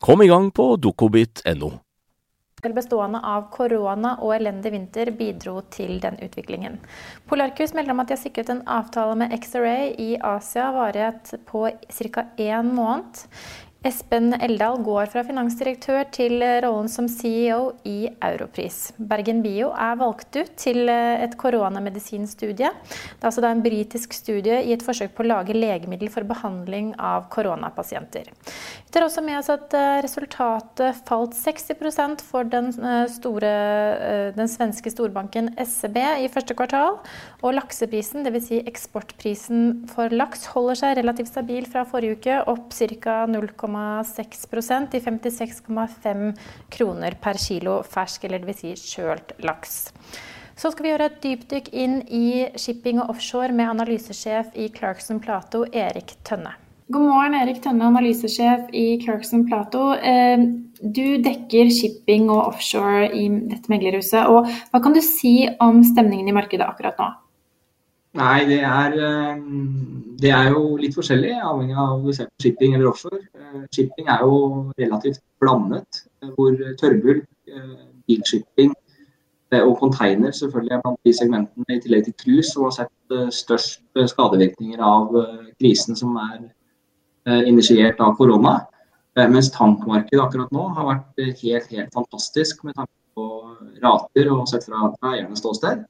Kom 0.00 0.22
i 0.22 0.28
gang 0.28 0.50
på 0.50 0.76
dokobit.no. 0.76 1.72
Bestående 2.66 3.20
av 3.22 3.44
korona 3.54 4.16
og 4.24 4.32
elendig 4.34 4.72
vinter 4.74 5.12
bidro 5.14 5.60
til 5.70 6.00
den 6.02 6.16
utviklingen. 6.24 6.80
Polarcus 7.30 7.72
melder 7.76 7.94
om 7.94 8.02
at 8.02 8.10
de 8.10 8.16
har 8.16 8.20
sikret 8.20 8.50
en 8.50 8.64
avtale 8.66 9.14
med 9.20 9.32
X-Array 9.36 9.92
i 10.02 10.08
Asia 10.18 10.72
varighet 10.74 11.34
på 11.46 11.68
ca. 11.70 12.24
én 12.36 12.72
måned. 12.74 13.22
Espen 13.84 14.32
Eldal 14.42 14.80
går 14.82 15.10
fra 15.12 15.22
finansdirektør 15.22 16.08
til 16.14 16.40
rollen 16.64 16.88
som 16.90 17.06
CEO 17.12 17.74
i 17.86 18.08
Europris. 18.24 18.90
Bergen 18.96 19.42
Bio 19.44 19.68
er 19.70 19.98
valgt 20.00 20.34
ut 20.40 20.54
til 20.58 20.88
et 20.90 21.36
koronamedisinstudie. 21.38 22.70
Det 22.72 23.20
er 23.20 23.28
altså 23.28 23.44
en 23.46 23.62
britisk 23.62 24.16
studie 24.16 24.62
i 24.64 24.72
et 24.74 24.82
forsøk 24.82 25.12
på 25.14 25.22
å 25.22 25.28
lage 25.28 25.54
legemiddel 25.54 26.10
for 26.10 26.26
behandling 26.26 26.94
av 26.98 27.28
koronapasienter. 27.30 28.32
Vi 28.32 28.94
tar 28.96 29.06
også 29.06 29.22
med 29.22 29.38
oss 29.38 29.52
at 29.54 29.76
eh, 29.76 30.00
resultatet 30.02 30.98
falt 31.06 31.36
60 31.36 32.24
for 32.26 32.48
den, 32.48 32.72
eh, 32.80 33.04
store, 33.12 33.52
eh, 34.08 34.32
den 34.34 34.50
svenske 34.50 34.90
storbanken 34.90 35.52
SEB 35.62 36.00
i 36.24 36.30
første 36.32 36.56
kvartal. 36.58 36.98
Og 37.44 37.54
lakseprisen, 37.54 38.24
dvs. 38.26 38.46
Si 38.46 38.60
eksportprisen 38.62 39.88
for 39.90 40.12
laks, 40.14 40.46
holder 40.54 40.78
seg 40.78 40.98
relativt 41.00 41.32
stabil 41.32 41.66
fra 41.66 41.82
forrige 41.88 42.20
uke, 42.20 42.36
opp 42.46 42.70
ca. 42.70 43.16
0,5 43.26 43.75
0,6% 43.76 44.90
til 44.92 45.04
56,5 45.04 46.32
kroner 46.72 47.16
per 47.20 47.38
kilo 47.40 47.80
fersk, 47.86 48.24
eller 48.24 48.42
dvs. 48.42 48.62
Si 48.64 48.96
kjølt 48.96 49.36
laks. 49.44 49.76
Så 50.56 50.70
skal 50.72 50.86
vi 50.86 50.92
gjøre 50.94 51.10
et 51.10 51.18
dypdykk 51.20 51.66
inn 51.76 51.98
i 52.08 52.28
shipping 52.56 53.02
og 53.02 53.10
offshore 53.12 53.52
med 53.52 53.74
analysesjef 53.74 54.54
i 54.56 54.70
Clarkson 54.72 55.20
Plato, 55.20 55.66
Erik 55.68 56.16
Tønne. 56.24 56.54
God 56.88 57.02
morgen, 57.02 57.34
Erik 57.34 57.58
Tønne, 57.64 57.88
analysesjef 57.90 58.70
i 58.72 58.86
Clarkson 59.02 59.42
Plato. 59.48 59.90
Eh, 59.98 60.38
du 60.80 61.18
dekker 61.20 61.68
shipping 61.74 62.30
og 62.30 62.54
offshore 62.54 63.10
i 63.10 63.26
dette 63.50 63.68
meglerhuset. 63.72 64.22
og 64.30 64.48
Hva 64.70 64.80
kan 64.80 64.94
du 64.94 65.02
si 65.04 65.48
om 65.60 65.82
stemningen 65.84 66.30
i 66.30 66.36
markedet 66.36 66.64
akkurat 66.64 66.96
nå? 67.02 67.10
Nei, 68.16 68.46
det 68.48 68.60
er, 68.64 68.94
eh, 69.06 69.40
det 70.20 70.30
er, 70.32 70.48
jo 70.54 70.76
litt 70.80 70.96
forskjellig, 70.96 71.34
avhengig 71.44 71.76
av 71.76 71.98
om 71.98 72.06
du 72.06 72.14
ser 72.16 72.30
på 72.30 72.46
shipping 72.46 72.74
eller 72.74 72.88
offshore. 72.88 73.20
Eh, 73.36 73.66
shipping 73.74 74.08
er 74.08 74.24
jo 74.24 74.38
relativt 74.78 75.20
blandet, 75.42 76.02
eh, 76.22 76.32
hvor 76.36 76.56
tørrbulk, 76.80 77.28
bilshipping 78.06 78.72
og 79.56 79.78
container 79.78 80.32
selvfølgelig 80.34 80.72
er 80.74 80.80
blant 80.82 80.98
de 81.06 81.12
segmentene, 81.14 81.64
i 81.70 81.80
tillegg 81.80 82.04
til 82.04 82.14
cruise, 82.22 82.50
som 82.50 82.64
har 82.66 82.72
sett 82.74 83.14
størst 83.32 83.80
skadevirkninger 84.10 84.82
av 84.82 85.14
krisen 85.60 85.96
som 85.96 86.16
er 86.18 87.46
initiert 87.46 88.02
av 88.02 88.16
korona. 88.18 88.56
Mens 89.16 89.50
tankmarkedet 89.54 90.22
akkurat 90.22 90.52
nå 90.52 90.66
har 90.74 90.88
vært 90.90 91.22
helt, 91.40 91.70
helt 91.70 91.94
fantastisk 91.94 92.64
med 92.64 92.74
tanke 92.74 92.92
på 93.14 93.28
rater 93.86 94.32
og 94.34 94.48
sett 94.50 94.66
fra 94.66 94.90
eiernes 95.12 95.38
ståsted. 95.40 95.86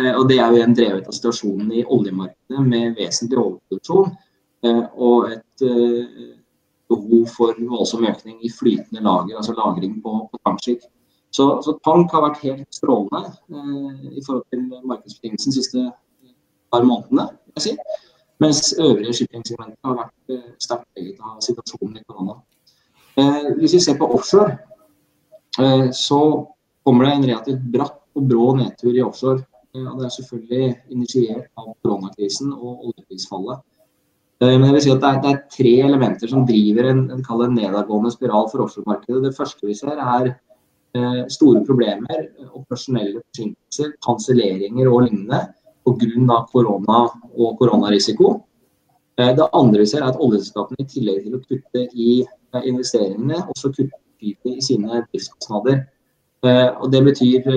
Eh, 0.00 0.14
og 0.16 0.28
Det 0.28 0.38
er 0.38 0.48
jo 0.48 0.58
igjen 0.58 0.76
drevet 0.76 1.08
av 1.08 1.16
situasjonen 1.16 1.72
i 1.76 1.84
oljemarkedet 1.84 2.66
med 2.66 2.96
vesentlig 2.98 3.40
overproduksjon 3.40 4.12
eh, 4.66 4.84
og 4.96 5.32
et 5.34 5.64
eh, 5.66 6.30
behov 6.90 7.26
for 7.34 7.58
voldsom 7.72 8.06
økning 8.08 8.38
i 8.42 8.52
flytende 8.52 9.04
lager, 9.04 9.36
altså 9.36 9.54
lagring 9.58 9.98
på, 10.02 10.14
på 10.30 10.40
tankskip. 10.46 10.86
Så, 11.30 11.44
så, 11.62 11.76
tank 11.86 12.10
har 12.10 12.24
vært 12.24 12.40
helt 12.42 12.66
strålende 12.74 13.28
i 14.10 14.22
forhold 14.26 14.42
til 14.50 14.64
markedsbetingelsene 14.90 15.52
de 15.54 15.60
siste 15.60 15.84
par 16.74 16.82
månedene. 16.82 17.28
Jeg 17.54 17.62
si. 17.62 17.74
Mens 18.42 18.72
øvrige 18.74 19.14
shippingsegmenter 19.20 19.78
har 19.86 20.00
vært 20.00 20.42
sterkt 20.64 20.88
preget 20.96 21.20
av 21.22 21.36
situasjonen 21.44 22.00
i 22.00 22.02
korona. 22.08 22.34
Hvis 23.60 23.76
vi 23.76 23.82
ser 23.84 24.00
på 24.00 24.08
offshore, 24.16 24.56
så 25.94 26.20
kommer 26.82 27.06
det 27.06 27.14
en 27.14 27.28
relativt 27.28 27.70
bratt 27.76 28.00
og 28.18 28.26
brå 28.26 28.48
nedtur 28.58 28.90
i 28.90 29.06
offshore 29.06 29.44
og 29.78 29.98
det 30.00 30.06
er 30.06 30.14
selvfølgelig 30.16 30.68
initiert 30.90 31.46
av 31.60 31.72
koronakrisen 31.84 32.52
og 32.52 32.88
oljeprisfallet. 32.90 33.60
Men 34.40 34.64
jeg 34.64 34.74
vil 34.74 34.82
si 34.82 34.92
at 34.94 35.02
det 35.02 35.08
er, 35.08 35.18
det 35.20 35.30
er 35.30 35.40
tre 35.52 35.72
elementer 35.84 36.30
som 36.32 36.46
driver 36.48 36.86
en, 36.88 37.02
en, 37.12 37.20
en 37.20 37.56
nedadgående 37.58 38.10
spiral 38.14 38.48
for 38.48 38.64
offshoremarkedet. 38.64 39.20
Det 39.26 39.36
første 39.36 39.68
vi 39.68 39.74
ser 39.76 40.00
er 40.00 40.30
eh, 40.30 41.22
store 41.28 41.60
problemer, 41.68 42.22
operasjonelle 42.48 43.20
forsinkelser, 43.20 43.92
kanselleringer 44.06 44.88
og 44.88 45.04
lignende 45.06 45.42
pga. 45.84 46.40
korona 46.52 47.02
og 47.36 47.58
koronarisiko. 47.60 48.32
Eh, 49.18 49.34
det 49.36 49.48
andre 49.52 49.84
vi 49.84 49.86
ser 49.86 50.02
er 50.02 50.14
at 50.14 50.20
oljeselskapene 50.20 50.84
i 50.84 50.88
tillegg 50.88 51.24
til 51.24 51.36
å 51.36 51.42
kutte 51.44 51.86
i 51.92 52.10
eh, 52.22 52.62
investeringene, 52.64 53.44
også 53.52 53.74
kutter 53.76 53.98
i 54.20 54.60
sine 54.64 55.04
driftskostnader. 55.10 55.84
Eh, 56.46 56.68
og 56.80 56.92
Det 56.92 57.00
betyr 57.04 57.48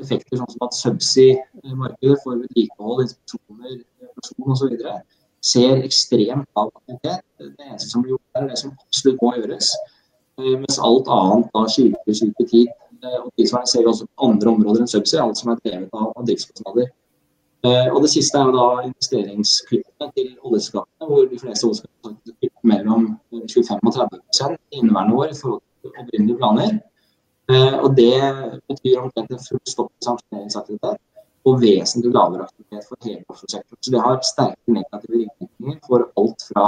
effekter 0.00 0.40
sånn 0.40 0.52
som 0.54 0.64
at 0.66 0.76
subsea-markedet 0.78 2.20
for 2.22 2.40
vedlikehold, 2.40 3.04
inspeksjoner, 3.04 3.82
operasjon 4.08 4.54
osv. 4.54 4.86
ser 5.44 5.82
ekstremt 5.84 6.48
lav 6.56 6.70
aktivitet. 6.72 7.20
Det 7.38 7.66
eneste 7.68 7.90
som 7.90 8.02
blir 8.02 8.14
gjort, 8.14 8.28
er 8.40 8.48
det 8.48 8.58
som 8.58 8.72
absolutt 8.72 9.20
må 9.22 9.34
gjøres. 9.36 9.70
Mens 10.40 10.80
alt 10.80 11.10
annet 11.12 11.50
da 11.52 11.66
ut 11.68 12.40
i 12.40 12.48
tid. 12.48 12.68
Og 13.04 13.30
Tilsvarende 13.36 13.70
ser 13.70 13.84
vi 13.84 13.90
også 13.92 14.06
på 14.06 14.28
andre 14.30 14.50
områder 14.54 14.80
enn 14.80 14.88
subsea, 14.88 15.22
alt 15.22 15.38
som 15.38 15.52
er 15.52 15.60
drevet 15.60 15.92
av, 15.92 16.12
av 16.16 16.24
driftskostnader. 16.24 16.88
Eh, 17.64 17.88
og 17.92 18.02
Det 18.02 18.10
siste 18.12 18.38
er 18.38 18.48
jo 18.48 18.56
da 18.56 18.66
investeringskuttene 18.84 20.08
til 20.16 20.32
oljeselskapene, 20.44 21.08
hvor 21.08 21.28
de 21.28 21.38
fleste 21.40 21.68
oljeselskapene 21.68 22.34
kutter 22.40 22.66
mellom 22.72 23.06
25 23.32 23.78
og 23.88 23.94
30 23.94 24.58
i 24.72 24.80
inneværende 24.80 25.16
år 25.20 25.30
i 25.32 25.38
forhold 25.40 25.62
til 25.84 25.94
opprinnelige 26.00 26.40
planer. 26.40 26.74
Eh, 27.52 27.74
og 27.84 27.96
Det 27.96 28.14
betyr 28.68 29.00
omtrent 29.00 29.30
en 29.30 29.46
full 29.48 29.60
stopp 29.68 29.92
i 30.00 30.04
sanksjoneringsaktivitet 30.06 31.00
og 31.44 31.60
vesentlig 31.60 32.12
lavere 32.12 32.46
aktivitet 32.48 32.84
for 32.88 32.96
hele 33.04 33.24
offshoresektoren. 33.28 33.80
Så 33.82 33.90
det 33.94 34.04
har 34.06 34.20
sterke 34.32 34.76
negative 34.78 35.16
ringvirkninger 35.18 35.80
for 35.88 36.06
alt 36.20 36.46
fra 36.50 36.66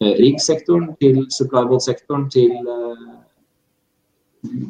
eh, 0.00 0.14
riggsektoren 0.22 0.94
til 1.02 1.26
supplyboat-sektoren 1.38 2.30
til 2.30 2.54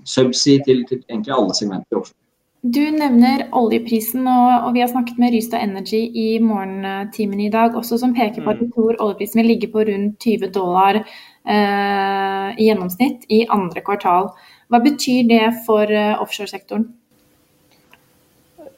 subsea 0.04 0.64
til, 0.64 0.86
til 0.88 1.04
egentlig 1.10 1.34
alle 1.36 1.54
segmenter 1.54 2.00
offshore. 2.00 2.24
Du 2.62 2.82
nevner 2.90 3.44
oljeprisen, 3.54 4.26
og, 4.26 4.64
og, 4.66 4.72
vi 4.74 4.80
har 4.82 4.88
snakket 4.90 5.18
med 5.22 5.30
Rystad 5.30 5.62
Energy 5.62 6.00
i 6.10 6.40
morgentimene 6.42 7.44
i 7.46 7.52
dag, 7.54 7.76
også 7.78 8.00
som 8.02 8.14
peker 8.16 8.42
på 8.42 8.50
at 8.50 8.58
de 8.58 8.66
mm. 8.66 8.72
tror 8.74 8.98
oljeprisen 9.04 9.38
vil 9.38 9.50
ligge 9.52 9.68
på 9.70 9.84
rundt 9.86 10.18
20 10.24 10.50
dollar 10.56 10.98
eh, 10.98 12.48
i 12.58 12.66
gjennomsnitt 12.66 13.28
i 13.30 13.44
andre 13.54 13.84
kvartal. 13.86 14.32
Hva 14.68 14.80
betyr 14.84 15.28
det 15.28 15.44
for 15.66 15.88
eh, 15.88 16.14
offshoresektoren? 16.20 16.88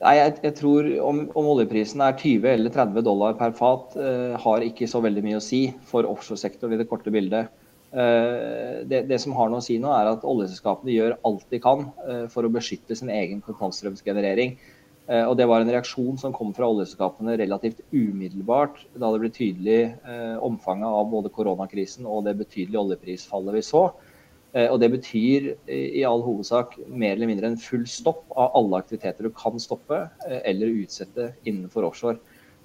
Nei, 0.01 0.15
jeg, 0.17 0.37
jeg, 0.47 0.55
tror 0.57 0.87
om, 1.05 1.25
om, 1.37 1.49
oljeprisen 1.55 2.01
er 2.01 2.15
20 2.17 2.47
eller 2.55 2.73
30 2.73 3.05
dollar 3.05 3.35
per 3.37 3.53
fat, 3.59 3.97
eh, 4.01 4.37
har 4.41 4.65
ikke 4.65 4.89
så 4.89 5.03
veldig 5.05 5.25
mye 5.27 5.41
å 5.41 5.45
si 5.45 5.67
for 5.91 6.09
offshoresektoren 6.09 6.77
i 6.77 6.81
det 6.81 6.89
korte 6.89 7.13
bildet. 7.13 7.51
Eh, 7.91 8.87
det, 8.87 9.03
det, 9.09 9.19
som 9.19 9.35
har 9.35 9.49
noe 9.51 9.59
å 9.59 9.65
si 9.65 9.79
nå, 9.83 9.91
er 9.91 10.13
at 10.13 10.27
oljeselskapene 10.27 10.95
gjør 10.95 11.17
alt 11.27 11.49
de 11.51 11.59
kan 11.63 11.89
eh, 12.07 12.27
for 12.31 12.47
å 12.47 12.53
beskytte 12.53 12.95
sin 12.97 13.11
egen 13.11 13.43
kontantstrømsgenerering. 13.43 14.55
Eh, 15.11 15.25
og 15.25 15.35
Det 15.41 15.49
var 15.51 15.65
en 15.65 15.73
reaksjon 15.75 16.21
som 16.23 16.35
kom 16.37 16.53
fra 16.55 16.69
oljeselskapene 16.71 17.35
relativt 17.41 17.83
umiddelbart 17.91 18.79
da 18.95 19.11
det 19.11 19.23
ble 19.25 19.33
tydelig 19.35 19.81
omfanget 20.47 20.87
av 20.87 21.11
både 21.11 21.35
koronakrisen 21.35 22.07
og 22.07 22.29
det 22.29 22.37
betydelige 22.39 22.85
oljeprisfallet 22.85 23.59
vi 23.59 23.67
så. 23.67 23.89
Og 24.51 24.81
Det 24.83 24.89
betyr 24.91 25.45
i 25.71 26.01
all 26.03 26.25
hovedsak 26.27 26.73
mer 26.89 27.13
eller 27.15 27.29
mindre 27.31 27.53
en 27.53 27.61
full 27.61 27.85
stopp 27.87 28.25
av 28.35 28.57
alle 28.59 28.81
aktiviteter 28.83 29.29
du 29.29 29.31
kan 29.31 29.61
stoppe 29.63 30.01
eller 30.27 30.73
utsette 30.81 31.29
innenfor 31.47 31.87
offshore. 31.87 32.19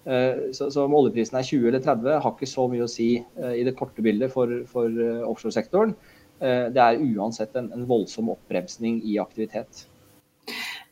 Eh, 0.05 0.51
så, 0.53 0.69
om 0.83 0.93
oljeprisen 0.93 1.39
er 1.39 1.47
20 1.47 1.71
eller 1.71 1.81
30 1.81 2.19
har 2.21 2.35
ikke 2.35 2.49
så 2.49 2.67
mye 2.69 2.85
å 2.85 2.91
si 2.91 3.09
eh, 3.17 3.55
i 3.57 3.63
det 3.65 3.73
korte 3.77 4.03
bildet 4.05 4.33
for, 4.33 4.51
for 4.69 4.91
eh, 4.91 5.23
offshoresektoren. 5.25 5.95
Det 6.35 6.81
er 6.83 6.99
uansett 6.99 7.53
en, 7.55 7.69
en, 7.71 7.85
voldsom 7.87 8.27
oppbremsning 8.33 8.97
i 9.07 9.13
aktivitet. 9.23 9.85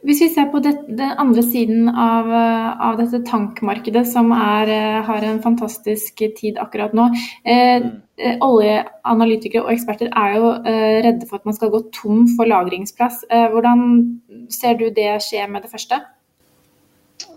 Hvis 0.03 0.19
vi 0.19 0.27
ser 0.33 0.49
på 0.51 0.59
det, 0.59 0.73
den 0.87 1.13
andre 1.21 1.43
siden 1.47 1.87
av, 1.87 2.27
av, 2.27 2.97
dette 2.99 3.21
tankmarkedet, 3.23 4.03
som 4.11 4.33
er, 4.35 4.71
har 5.07 5.23
en 5.23 5.39
fantastisk 5.43 6.19
tid 6.35 6.59
akkurat 6.59 6.95
nå. 6.97 7.05
Eh, 7.47 7.85
mm. 7.85 8.41
Oljeanalytikere 8.43 9.63
og 9.63 9.71
eksperter 9.71 10.11
er 10.11 10.35
jo 10.35 10.49
eh, 10.59 10.97
redde 11.07 11.29
for 11.29 11.39
at 11.39 11.47
man 11.47 11.55
skal 11.55 11.71
gå 11.71 11.85
tom 11.95 12.27
for 12.35 12.51
lagringsplass. 12.51 13.23
Eh, 13.31 13.47
hvordan 13.53 13.87
ser 14.51 14.75
du 14.81 14.89
det 14.91 15.15
skje 15.23 15.47
med 15.47 15.63
det 15.63 15.71
første? 15.71 16.01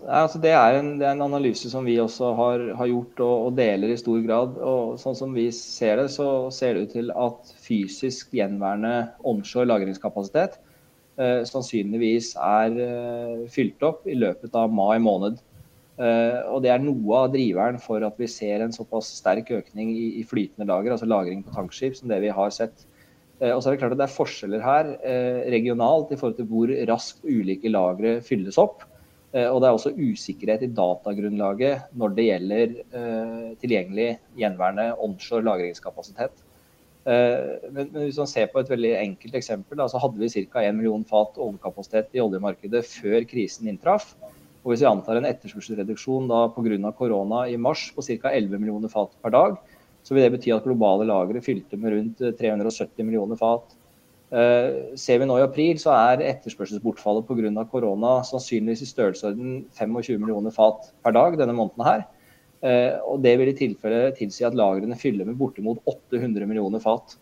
Altså 0.07 0.39
det, 0.39 0.51
er 0.51 0.77
en, 0.77 0.93
det, 0.99 1.07
er 1.07 1.15
en, 1.15 1.25
analyse 1.25 1.69
som 1.71 1.85
vi 1.87 1.97
også 1.99 2.29
har, 2.37 2.63
har 2.77 2.87
gjort 2.91 3.19
og, 3.23 3.33
og, 3.47 3.57
deler 3.57 3.91
i 3.91 3.99
stor 3.99 4.19
grad. 4.23 4.59
og 4.59 4.99
Sånn 5.01 5.17
som 5.17 5.33
vi 5.35 5.47
ser 5.55 6.01
det, 6.01 6.09
så 6.13 6.49
ser 6.53 6.75
det 6.75 6.87
ut 6.87 6.95
til 6.95 7.11
at 7.15 7.51
fysisk 7.63 8.35
gjenværende 8.35 8.93
onshore 9.27 9.67
lagringskapasitet 9.71 10.59
eh, 10.59 10.66
sannsynligvis 11.17 12.35
er 12.37 12.79
eh, 12.83 13.45
fylt 13.49 13.81
opp 13.85 14.05
i 14.09 14.17
løpet 14.17 14.55
av 14.57 14.73
mai 14.73 14.97
måned. 15.01 15.39
Eh, 15.97 16.41
og 16.53 16.61
Det 16.61 16.69
er 16.69 16.83
noe 16.83 17.23
av 17.23 17.31
driveren 17.33 17.79
for 17.81 18.03
at 18.05 18.19
vi 18.21 18.29
ser 18.29 18.61
en 18.61 18.75
såpass 18.75 19.09
sterk 19.17 19.49
økning 19.55 19.95
i, 19.95 20.21
flytende 20.29 20.67
lager, 20.69 20.93
altså 20.93 21.09
lagring 21.09 21.41
på 21.45 21.55
tankskip, 21.55 21.97
som 21.97 22.11
det 22.11 22.21
vi 22.21 22.33
har 22.33 22.53
sett. 22.53 22.85
Eh, 23.39 23.53
og 23.53 23.61
så 23.61 23.69
er 23.69 23.77
Det 23.77 23.81
klart 23.81 23.95
at 23.95 24.01
det 24.01 24.07
er 24.07 24.17
forskjeller 24.17 24.61
her 24.65 24.93
eh, 25.01 25.41
regionalt 25.53 26.13
i 26.13 26.19
forhold 26.19 26.37
til 26.37 26.49
hvor 26.51 26.73
raskt 26.89 27.25
ulike 27.25 27.69
lagre 27.73 28.19
fylles 28.21 28.61
opp. 28.61 28.85
Eh, 29.33 29.49
og 29.49 29.61
det 29.61 29.69
er 29.69 29.77
også 29.77 29.95
usikkerhet 29.97 30.65
i 30.65 30.73
datagrunnlaget 30.77 31.97
når 31.97 32.13
det 32.17 32.27
gjelder 32.29 32.75
tilgjengelig 33.61 34.11
gjenværende 34.37 34.91
onshore 35.01 35.45
lagringskapasitet. 35.49 36.45
Uh, 37.07 37.71
men, 37.71 37.87
men, 37.93 38.01
hvis 38.03 38.19
man 38.19 38.27
ser 38.27 38.49
på 38.51 38.59
et 38.59 38.71
veldig 38.71 38.91
enkelt 38.99 39.37
eksempel, 39.39 39.79
da, 39.79 39.87
så 39.87 40.01
hadde 40.03 40.19
vi 40.19 40.45
ca. 40.51 40.65
1 40.65 40.75
million 40.75 41.05
fat 41.07 41.39
overkapasitet 41.39 42.17
i 42.17 42.23
oljemarkedet 42.23 42.83
før 42.89 43.23
krisen 43.29 43.69
inntraff. 43.71 44.11
Og 44.65 44.73
hvis 44.73 44.83
vi 44.83 44.89
antar 44.89 45.19
en 45.19 45.29
etterspørselsreduksjon 45.29 46.27
pga. 46.27 46.91
korona 46.97 47.45
i 47.47 47.55
mars 47.57 47.87
på 47.95 48.03
ca. 48.03 48.33
11 48.35 48.59
millioner 48.59 48.91
fat 48.91 49.15
per 49.23 49.31
dag, 49.31 49.57
så 50.03 50.15
vil 50.15 50.27
det 50.27 50.35
bety 50.35 50.51
at 50.55 50.67
globale 50.67 51.07
lagre 51.07 51.41
fylte 51.43 51.79
med 51.79 51.95
rundt 51.95 52.23
370 52.39 53.07
millioner 53.07 53.39
fat 53.39 53.75
Uh, 54.27 54.91
ser 54.99 55.21
vi 55.21 55.27
nå 55.27 55.37
i 55.39 55.45
april, 55.45 55.77
så 55.79 55.93
er 55.95 56.25
etterspørselsbortfallet 56.33 57.23
pga. 57.29 57.63
korona 57.71 58.17
sannsynligvis 58.27 58.83
i 58.83 58.89
størrelsesorden 58.89 59.61
25 59.77 60.19
millioner 60.19 60.51
fat 60.51 60.89
per 61.03 61.15
dag 61.15 61.37
denne 61.39 61.55
måneden 61.55 61.85
her. 61.87 62.03
Uh, 62.63 62.97
og 63.05 63.21
Det 63.21 63.35
vil 63.39 63.51
i 63.51 63.57
tilfelle 63.57 64.11
tilsi 64.17 64.45
at 64.47 64.57
lagrene 64.57 64.97
fyller 64.97 65.27
med 65.27 65.37
bortimot 65.39 65.81
800 65.85 66.49
millioner 66.49 66.81
fat. 66.83 67.17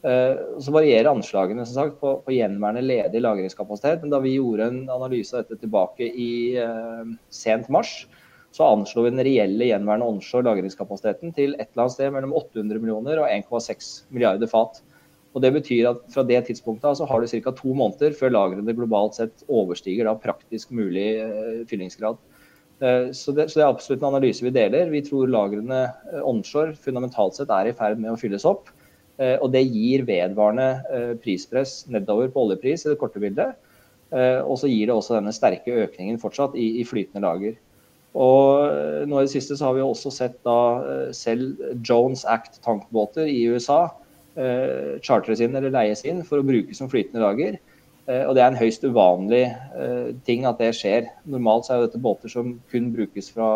Uh, 0.00 0.58
så 0.62 0.72
varierer 0.74 1.10
anslagene 1.10 1.66
som 1.66 1.76
sagt, 1.76 2.00
på, 2.00 2.16
på 2.24 2.34
gjenværende 2.34 2.82
ledig 2.86 3.22
lagringskapasitet. 3.22 4.02
Men 4.02 4.14
da 4.14 4.22
vi 4.24 4.36
gjorde 4.38 4.70
en 4.70 4.82
analyse 4.90 5.36
av 5.36 5.44
dette 5.44 5.60
tilbake 5.62 6.08
i 6.10 6.30
sent 7.34 7.70
mars, 7.72 8.04
så 8.50 8.66
anslo 8.66 9.04
vi 9.04 9.12
den 9.12 9.22
reelle 9.22 9.68
gjenværende 9.68 10.08
onshore 10.10 10.48
lagringskapasiteten 10.48 11.34
til 11.36 11.54
et 11.54 11.68
eller 11.68 11.84
annet 11.84 11.94
sted 11.94 12.14
mellom 12.14 12.32
800 12.34 12.82
millioner 12.82 13.22
og 13.22 13.30
1,6 13.30 13.92
milliarder 14.10 14.50
fat. 14.50 14.80
Og 15.30 15.42
Det 15.44 15.52
betyr 15.54 15.90
at 15.92 16.00
fra 16.10 16.24
det 16.26 16.40
tidspunktet 16.48 16.98
så 16.98 17.06
har 17.06 17.20
du 17.20 17.28
ca. 17.30 17.52
to 17.54 17.74
måneder 17.74 18.16
før 18.18 18.34
lagrene 18.34 18.74
globalt 18.74 19.14
sett 19.14 19.44
overstiger 19.46 20.08
da 20.08 20.16
praktisk 20.18 20.72
mulig 20.74 21.20
eh, 21.22 21.62
fyllingsgrad. 21.70 22.18
Eh, 22.80 23.10
så 23.16 23.34
det, 23.36 23.48
så 23.50 23.60
det, 23.60 23.64
er 23.64 23.70
absolutt 23.70 24.02
en 24.02 24.10
analyse 24.12 24.44
vi 24.44 24.52
deler. 24.54 24.92
Vi 24.92 25.02
tror 25.06 25.30
lagrene 25.30 25.82
eh, 26.10 26.20
onshore 26.26 26.76
fundamentalt 26.80 27.38
sett 27.38 27.52
er 27.54 27.70
i 27.70 27.76
ferd 27.76 28.00
med 28.00 28.14
å 28.14 28.20
fylles 28.20 28.46
opp. 28.48 28.72
Og 29.20 29.50
det 29.52 29.60
gir 29.68 30.06
vedvarende 30.08 31.18
prispress 31.20 31.82
nedover 31.92 32.30
på 32.32 32.40
oljepris 32.46 32.86
i 32.86 32.88
det 32.88 32.96
korte 32.96 33.20
bildet. 33.20 33.50
Og 34.16 34.54
så 34.56 34.70
gir 34.70 34.88
det 34.88 34.94
også 34.94 35.18
denne 35.18 35.34
sterke 35.36 35.74
økningen 35.82 36.16
fortsatt 36.22 36.54
i, 36.56 36.70
i 36.80 36.86
flytende 36.88 37.20
lager. 37.26 37.58
Og 38.16 39.04
nå 39.04 39.18
i 39.20 39.26
det 39.26 39.34
siste 39.34 39.58
så 39.60 39.68
har 39.68 39.76
vi 39.76 39.84
også 39.84 40.14
sett 40.16 40.38
da 40.48 40.56
selv 41.12 41.60
Jones 41.84 42.24
Act-tankbåter 42.24 43.28
i 43.28 43.42
USA 43.52 43.90
Eh, 44.38 45.00
chartres 45.02 45.40
inn 45.42 45.56
eller 45.58 45.72
leies 45.74 46.04
inn 46.06 46.22
for 46.26 46.38
å 46.38 46.46
bruke 46.46 46.74
som 46.76 46.90
flytende 46.90 47.22
lager. 47.24 47.56
Eh, 48.10 48.24
og 48.26 48.34
Det 48.34 48.42
er 48.42 48.50
en 48.50 48.58
høyst 48.58 48.84
uvanlig 48.86 49.44
eh, 49.46 50.10
ting 50.26 50.46
at 50.48 50.60
det 50.62 50.72
skjer. 50.78 51.10
Normalt 51.30 51.68
så 51.68 51.76
er 51.76 51.84
dette 51.84 52.00
båter 52.02 52.32
som 52.32 52.56
kun 52.72 52.90
brukes 52.94 53.30
fra, 53.34 53.50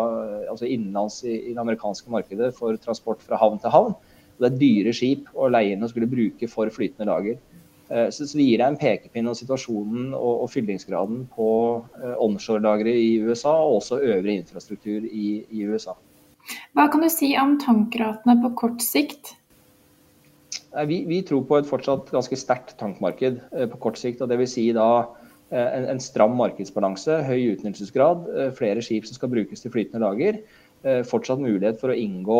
altså 0.51 0.69
innenlands 0.69 1.21
i, 1.25 1.35
i, 1.49 1.53
det 1.53 1.63
amerikanske 1.63 2.11
markedet 2.13 2.53
for 2.57 2.77
transport 2.81 3.23
fra 3.25 3.39
havn 3.41 3.59
til 3.59 3.73
havn. 3.73 3.97
Og 4.35 4.43
det 4.43 4.51
er 4.51 4.61
dyre 4.61 4.95
skip 4.95 5.27
å 5.33 5.49
leie 5.51 5.75
inn 5.75 5.83
og 5.83 5.91
skulle 5.91 6.11
bruke 6.11 6.49
for 6.51 6.71
flytende 6.71 7.11
lager. 7.11 7.37
Så, 7.85 8.25
det 8.25 8.41
gir 8.41 8.57
deg 8.57 8.65
en 8.65 8.79
pekepinn 8.81 9.27
om 9.29 9.35
situasjonen 9.37 10.07
og, 10.17 10.39
og 10.41 10.47
fyllingsgraden 10.49 11.19
på 11.35 11.49
onshore-lagre 12.25 12.89
i 12.97 13.11
USA, 13.21 13.53
og 13.61 13.77
også 13.77 13.99
øvrig 14.01 14.39
infrastruktur 14.39 15.05
i, 15.05 15.27
i 15.53 15.67
USA. 15.69 15.93
Hva 16.73 16.87
kan 16.91 17.05
du 17.05 17.11
si 17.13 17.29
om 17.37 17.53
tankratene 17.61 18.39
på 18.41 18.51
kort 18.57 18.81
sikt? 18.83 19.35
Vi, 20.89 21.03
vi, 21.07 21.21
tror 21.23 21.45
på 21.47 21.59
et 21.59 21.69
fortsatt 21.69 22.09
ganske 22.11 22.37
sterkt 22.39 22.75
tankmarked 22.79 23.39
eh, 23.55 23.67
på 23.71 23.79
kort 23.87 23.99
sikt. 24.01 24.21
og 24.21 24.33
vil 24.33 24.49
si 24.49 24.67
da 24.75 25.07
en, 25.55 25.85
en, 25.93 26.01
stram 26.01 26.33
markedsbalanse, 26.35 27.19
høy 27.27 27.53
utnyttelsesgrad, 27.53 28.25
flere 28.57 28.81
skip 28.83 29.05
som 29.05 29.15
skal 29.15 29.29
brukes 29.31 29.61
til 29.61 29.71
flytende 29.71 30.01
lager. 30.01 30.39
Fortsatt 31.05 31.39
mulighet 31.39 31.77
for 31.79 31.93
å 31.93 31.97
inngå 31.97 32.39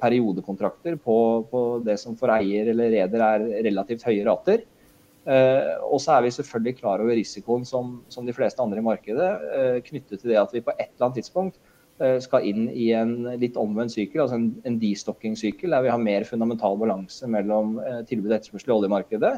periodekontrakter 0.00 0.98
på, 1.00 1.16
på 1.48 1.62
det 1.84 1.96
som 2.00 2.18
for 2.20 2.32
eier 2.36 2.68
eller 2.70 2.92
reder 2.92 3.24
er 3.24 3.46
relativt 3.64 4.04
høye 4.06 4.28
rater. 4.28 4.62
Og 5.88 5.98
så 6.04 6.14
er 6.14 6.26
vi 6.28 6.34
selvfølgelig 6.36 6.78
klar 6.78 7.02
over 7.04 7.16
risikoen 7.16 7.64
som, 7.68 7.96
som 8.12 8.28
de 8.28 8.36
fleste 8.36 8.62
andre 8.62 8.84
i 8.84 8.86
markedet, 8.86 9.30
knyttet 9.88 10.20
til 10.20 10.34
det 10.34 10.40
at 10.44 10.52
vi 10.54 10.62
på 10.64 10.76
et 10.76 10.92
eller 10.92 11.08
annet 11.08 11.22
tidspunkt 11.24 11.56
Eh, 11.56 11.73
skal 12.20 12.46
inn 12.48 12.66
i 12.74 12.88
en 12.96 13.12
litt 13.38 13.56
omvendt 13.60 13.94
sykkel, 13.94 14.24
altså 14.24 14.38
en, 14.40 14.48
en 14.66 14.78
destocking-sykkel, 14.80 15.70
der 15.70 15.84
vi 15.84 15.92
har 15.92 16.00
mer 16.02 16.26
fundamental 16.26 16.78
balanse 16.80 17.28
mellom 17.30 17.76
eh, 17.82 18.00
tilbud 18.08 18.32
og 18.32 18.38
etterspørsel 18.38 18.72
i 18.72 18.74
oljemarkedet. 18.78 19.34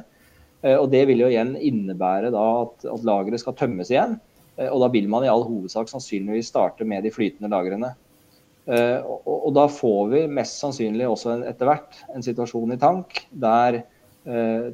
Eh, 0.62 0.76
og 0.76 0.88
Det 0.92 1.02
vil 1.10 1.20
jo 1.20 1.28
igjen 1.28 1.52
innebære 1.56 2.32
at, 2.32 2.86
at 2.88 3.04
lageret 3.06 3.42
skal 3.42 3.56
tømmes 3.58 3.92
igjen. 3.92 4.16
Og 4.56 4.80
da 4.80 4.86
vil 4.88 5.04
man 5.12 5.20
i 5.26 5.28
all 5.28 5.42
hovedsak 5.44 5.90
sannsynligvis 5.90 6.48
starte 6.48 6.86
med 6.88 7.04
de 7.04 7.10
flytende 7.12 7.50
lagrene. 7.52 7.90
Og, 8.64 9.26
og, 9.28 9.50
da 9.52 9.66
får 9.68 10.06
vi 10.14 10.22
mest 10.32 10.62
sannsynlig 10.62 11.04
også 11.04 11.34
etter 11.44 11.68
hvert 11.68 11.98
en 12.16 12.24
situasjon 12.24 12.72
i 12.72 12.78
tank 12.80 13.20
der 13.36 13.82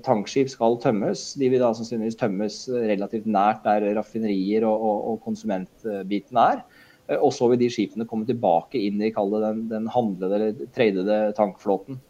tankskip 0.06 0.52
skal 0.54 0.78
tømmes. 0.80 1.32
De 1.34 1.50
vil 1.50 1.60
da 1.60 1.72
sannsynligvis 1.74 2.20
tømmes 2.20 2.60
relativt 2.70 3.26
nært 3.26 3.66
der 3.66 3.88
raffinerier 3.98 4.68
og, 4.70 4.86
og, 4.86 5.02
og 5.10 5.20
konsumentbiten 5.26 6.38
er. 6.44 6.62
Eh, 7.08 7.18
og 7.18 7.32
så 7.34 7.48
vil 7.50 7.60
de 7.62 7.70
skipene 7.72 8.06
komme 8.08 8.28
tilbake 8.28 8.80
inn 8.80 9.02
i 9.02 9.12
den, 9.12 9.66
den 9.70 9.90
handlede 9.90 10.38
eller 10.38 10.72
tradede 10.76 11.20
tankflåten. 11.38 12.00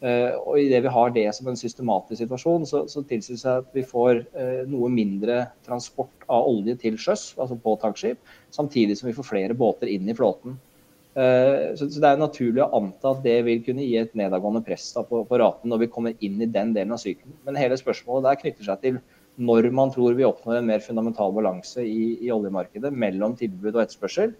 Uh, 0.00 0.32
og 0.48 0.54
Idet 0.56 0.78
vi 0.80 0.90
har 0.94 1.10
det 1.12 1.26
som 1.36 1.50
en 1.50 1.58
systematisk 1.60 2.22
situasjon, 2.22 2.62
så, 2.64 2.78
så 2.88 3.02
tilsier 3.04 3.36
det 3.36 3.42
seg 3.42 3.58
at 3.60 3.74
vi 3.76 3.82
får 3.84 4.22
uh, 4.32 4.62
noe 4.64 4.88
mindre 4.88 5.42
transport 5.66 6.24
av 6.24 6.48
olje 6.48 6.72
til 6.80 6.96
sjøs, 6.96 7.34
altså 7.36 7.58
på 7.60 7.74
tankskip, 7.82 8.32
samtidig 8.48 8.96
som 8.96 9.10
vi 9.10 9.14
får 9.18 9.28
flere 9.28 9.56
båter 9.60 9.92
inn 9.92 10.08
i 10.08 10.16
flåten. 10.16 10.56
Så, 11.10 11.88
Det 11.90 12.06
er 12.06 12.20
naturlig 12.20 12.62
å 12.62 12.68
anta 12.78 13.10
at 13.10 13.24
det 13.24 13.40
vil 13.42 13.64
kunne 13.66 13.82
gi 13.82 13.96
et 13.98 14.12
nedadgående 14.16 14.62
press 14.62 14.92
på, 14.94 15.24
på, 15.26 15.38
raten 15.42 15.72
når 15.72 15.80
vi 15.82 15.88
kommer 15.90 16.14
inn 16.22 16.38
i 16.38 16.46
den 16.48 16.70
delen 16.72 16.94
av 16.94 17.00
sykelen. 17.02 17.34
Men 17.44 17.58
hele 17.58 17.76
spørsmålet 17.76 18.28
der 18.28 18.38
knytter 18.38 18.68
seg 18.68 18.84
til 18.84 19.00
når 19.40 19.70
man 19.74 19.92
tror 19.94 20.16
vi 20.18 20.26
oppnår 20.26 20.60
en 20.60 20.68
mer 20.68 20.82
fundamental 20.84 21.32
balanse 21.34 21.82
i, 21.84 22.14
i 22.20 22.30
oljemarkedet 22.32 22.92
mellom 22.92 23.36
tilbud 23.38 23.72
og 23.72 23.84
etterspørsel. 23.84 24.34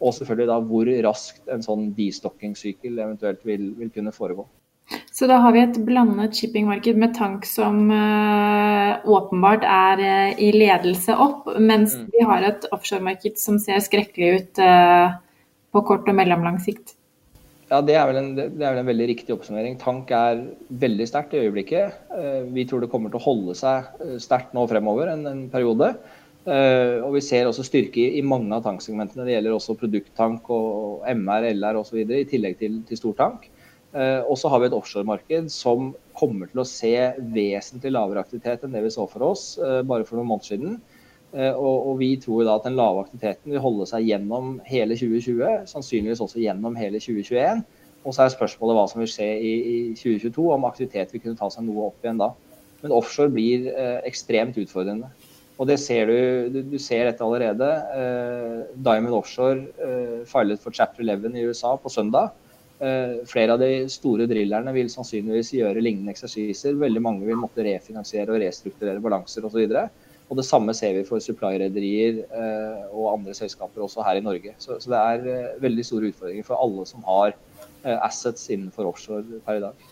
Og 0.00 0.14
selvfølgelig 0.16 0.48
da 0.48 0.56
hvor 0.64 0.88
raskt 1.06 1.52
en 1.52 1.62
sånn 1.64 1.90
destocking-sykkel 1.96 2.98
eventuelt 2.98 3.44
vil, 3.46 3.70
vil, 3.78 3.92
kunne 3.94 4.14
foregå. 4.16 4.46
Så 5.14 5.28
da 5.30 5.36
har 5.44 5.52
vi 5.54 5.60
et 5.62 5.76
blandet 5.86 6.34
shippingmarked 6.34 6.96
med 6.98 7.12
tank 7.14 7.44
som 7.46 7.84
uh, 7.92 8.96
åpenbart 9.06 9.66
er 9.68 10.02
uh, 10.02 10.40
i 10.40 10.50
ledelse 10.56 11.14
opp, 11.14 11.50
mens 11.60 11.94
mm. 11.98 12.06
vi 12.16 12.24
har 12.26 12.46
et 12.48 12.66
offshoremarked 12.74 13.38
som 13.38 13.60
ser 13.62 13.82
skrekkelig 13.84 14.30
ut 14.38 14.62
uh, 14.64 15.20
på 15.70 15.84
kort 15.86 16.08
og 16.10 16.16
mellomlang 16.18 16.58
sikt. 16.64 16.96
Ja, 17.70 17.78
det 17.86 17.94
er, 17.94 18.10
en, 18.18 18.32
det 18.34 18.48
er, 18.50 18.72
vel 18.72 18.80
en, 18.80 18.88
veldig 18.88 19.06
riktig 19.12 19.34
oppsummering. 19.36 19.76
Tank 19.78 20.10
er 20.10 20.40
veldig 20.82 21.06
sterkt 21.06 21.36
i 21.36 21.44
øyeblikket. 21.44 22.00
Vi 22.50 22.64
tror 22.66 22.82
det 22.82 22.90
kommer 22.90 23.12
til 23.12 23.20
å 23.20 23.26
holde 23.28 23.54
seg 23.54 23.86
sterkt 24.22 24.56
nå 24.56 24.64
fremover 24.70 25.12
en, 25.12 25.22
en 25.30 25.44
periode. 25.52 25.92
Uh, 26.40 26.98
og 27.04 27.14
Vi 27.18 27.22
ser 27.22 27.46
også 27.46 27.62
styrke 27.68 28.00
i, 28.00 28.18
i 28.18 28.26
mange 28.26 28.50
av 28.56 28.64
tanksegmentene. 28.64 29.22
Det 29.28 29.36
gjelder 29.36 29.54
også 29.54 29.78
produkttank 29.78 30.50
og 30.50 31.06
MR, 31.14 31.46
LR 31.52 31.78
osv. 31.78 32.00
i 32.02 32.26
tillegg 32.26 32.58
til, 32.58 32.80
til 32.88 32.98
stortank. 32.98 33.46
Og 33.90 34.36
så 34.38 34.46
har 34.46 34.60
vi 34.62 34.68
et 34.68 34.74
offshoremarked 34.76 35.48
som 35.50 35.88
kommer 36.14 36.46
til 36.46 36.60
å 36.62 36.66
se 36.68 36.92
vesentlig 37.34 37.90
lavere 37.90 38.22
aktivitet 38.22 38.62
enn 38.62 38.76
det 38.76 38.84
vi 38.84 38.92
så 38.94 39.02
for 39.10 39.24
oss 39.26 39.42
bare 39.58 40.06
for 40.06 40.14
noen 40.14 40.28
måneder 40.28 40.46
siden. 40.52 40.76
Og, 41.30 41.76
og, 41.86 41.92
vi 42.00 42.16
tror 42.18 42.42
da 42.42 42.56
at 42.58 42.64
den 42.66 42.74
lave 42.74 43.04
aktiviteten 43.04 43.52
vil 43.54 43.62
holde 43.62 43.84
seg 43.86 44.08
gjennom 44.08 44.56
hele 44.66 44.96
2020, 44.98 45.68
sannsynligvis 45.70 46.22
også 46.24 46.40
gjennom 46.42 46.74
hele 46.74 46.98
2021. 46.98 47.60
Og 48.02 48.16
så 48.16 48.24
er 48.24 48.32
spørsmålet 48.34 48.78
hva 48.78 48.86
som 48.90 49.02
vil 49.02 49.12
skje 49.12 49.28
i, 49.38 49.52
i 49.60 49.76
2022, 49.94 50.46
om 50.56 50.66
aktivitet 50.66 51.14
vil 51.14 51.22
kunne 51.22 51.38
ta 51.38 51.46
seg 51.54 51.68
noe 51.68 51.86
opp 51.92 52.02
igjen 52.02 52.18
da. 52.18 52.32
Men 52.80 52.96
offshore 52.96 53.30
blir 53.30 53.68
ekstremt 54.08 54.58
utfordrende. 54.58 55.12
Og 55.60 55.68
det 55.68 55.76
ser 55.82 56.08
du, 56.08 56.18
du, 56.54 56.60
du 56.72 56.78
ser 56.80 57.04
dette 57.04 57.24
allerede. 57.24 57.66
Eh, 57.92 58.60
Diamond 58.80 59.18
Offshore 59.18 59.66
eh, 59.76 60.20
filet 60.28 60.62
for 60.62 60.72
chapter 60.72 61.04
11 61.04 61.36
i 61.36 61.42
USA 61.50 61.74
på 61.76 61.92
søndag. 61.92 62.32
Eh, 62.80 63.18
flere 63.28 63.58
av 63.58 63.60
de 63.60 63.84
store 63.92 64.24
drillerne 64.30 64.72
vil 64.72 64.88
sannsynligvis 64.88 65.52
gjøre 65.58 65.82
lignende 65.84 66.14
eksersiser. 66.14 66.78
Veldig 66.80 67.02
mange 67.04 67.28
vil 67.28 67.36
måtte 67.42 67.66
refinansiere 67.66 68.32
og 68.32 68.40
restrukturere 68.40 69.04
balanser 69.04 69.44
osv. 69.44 69.66
Og, 69.68 69.99
og 70.30 70.38
det 70.38 70.46
samme 70.46 70.74
ser 70.78 70.94
vi 70.94 71.06
for 71.06 71.22
supply-rederier 71.22 72.20
eh, 72.22 72.82
og 72.94 73.16
andre 73.16 73.34
selskaper 73.34 73.82
også 73.82 74.04
her 74.06 74.20
i 74.20 74.24
Norge. 74.24 74.54
Så, 74.62 74.78
så 74.78 74.92
det 74.92 75.00
er 75.00 75.24
eh, 75.32 75.62
veldig 75.62 75.86
store 75.86 76.12
utfordringer 76.12 76.46
for 76.46 76.62
alle 76.62 76.84
som 76.86 77.02
har 77.08 77.32
eh, 77.34 77.96
assets 77.96 78.46
innenfor 78.54 78.86
offshore 78.92 79.42
per 79.46 79.58
i 79.58 79.64
dag. 79.64 79.88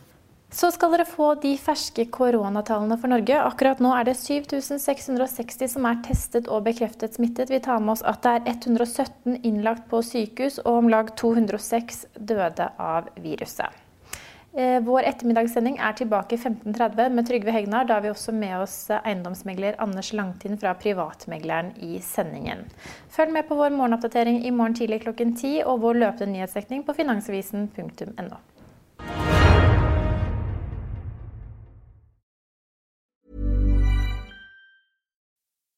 Så 0.54 0.70
skal 0.72 0.94
dere 0.94 1.04
få 1.04 1.32
de 1.42 1.50
ferske 1.60 2.06
koronatallene 2.14 2.96
for 3.02 3.12
Norge. 3.12 3.34
Akkurat 3.36 3.82
nå 3.84 3.90
er 3.92 4.06
det 4.08 4.14
7660 4.16 5.74
som 5.74 5.90
er 5.90 5.98
testet 6.06 6.48
og 6.48 6.64
bekreftet 6.70 7.18
smittet. 7.18 7.50
Vi 7.52 7.60
tar 7.66 7.82
med 7.82 7.98
oss 7.98 8.06
at 8.06 8.22
det 8.24 8.38
er 8.38 8.48
117 8.54 9.42
innlagt 9.42 9.90
på 9.90 10.00
sykehus, 10.06 10.62
og 10.64 10.84
om 10.84 10.94
lag 10.94 11.12
206 11.20 12.06
døde 12.30 12.70
av 12.78 13.10
viruset. 13.20 13.87
Eh, 14.58 14.80
vår 14.82 15.06
ettermiddagssending 15.06 15.76
er 15.78 15.94
tilbake 15.94 16.34
15.30 16.36 17.12
med 17.14 17.28
Trygve 17.28 17.52
Hegnar. 17.54 17.86
Da 17.86 17.94
har 17.94 18.02
vi 18.02 18.10
også 18.10 18.32
med 18.34 18.56
oss 18.58 18.74
eiendomsmegler 18.96 19.78
Anders 19.78 20.10
Langtind 20.12 20.58
fra 20.58 20.72
Privatmegleren 20.74 21.70
i 21.78 22.00
sendingen. 22.02 22.66
Følg 23.14 23.36
med 23.36 23.46
på 23.46 23.54
vår 23.60 23.70
morgenoppdatering 23.76 24.42
i 24.42 24.50
morgen 24.50 24.74
tidlig 24.74 25.04
klokken 25.06 25.36
10 25.36 25.62
og 25.62 25.84
vår 25.86 26.02
løpende 26.02 26.32
nyhetsdekning 26.34 26.82
på 26.82 26.98
finansavisen.no. 26.98 28.42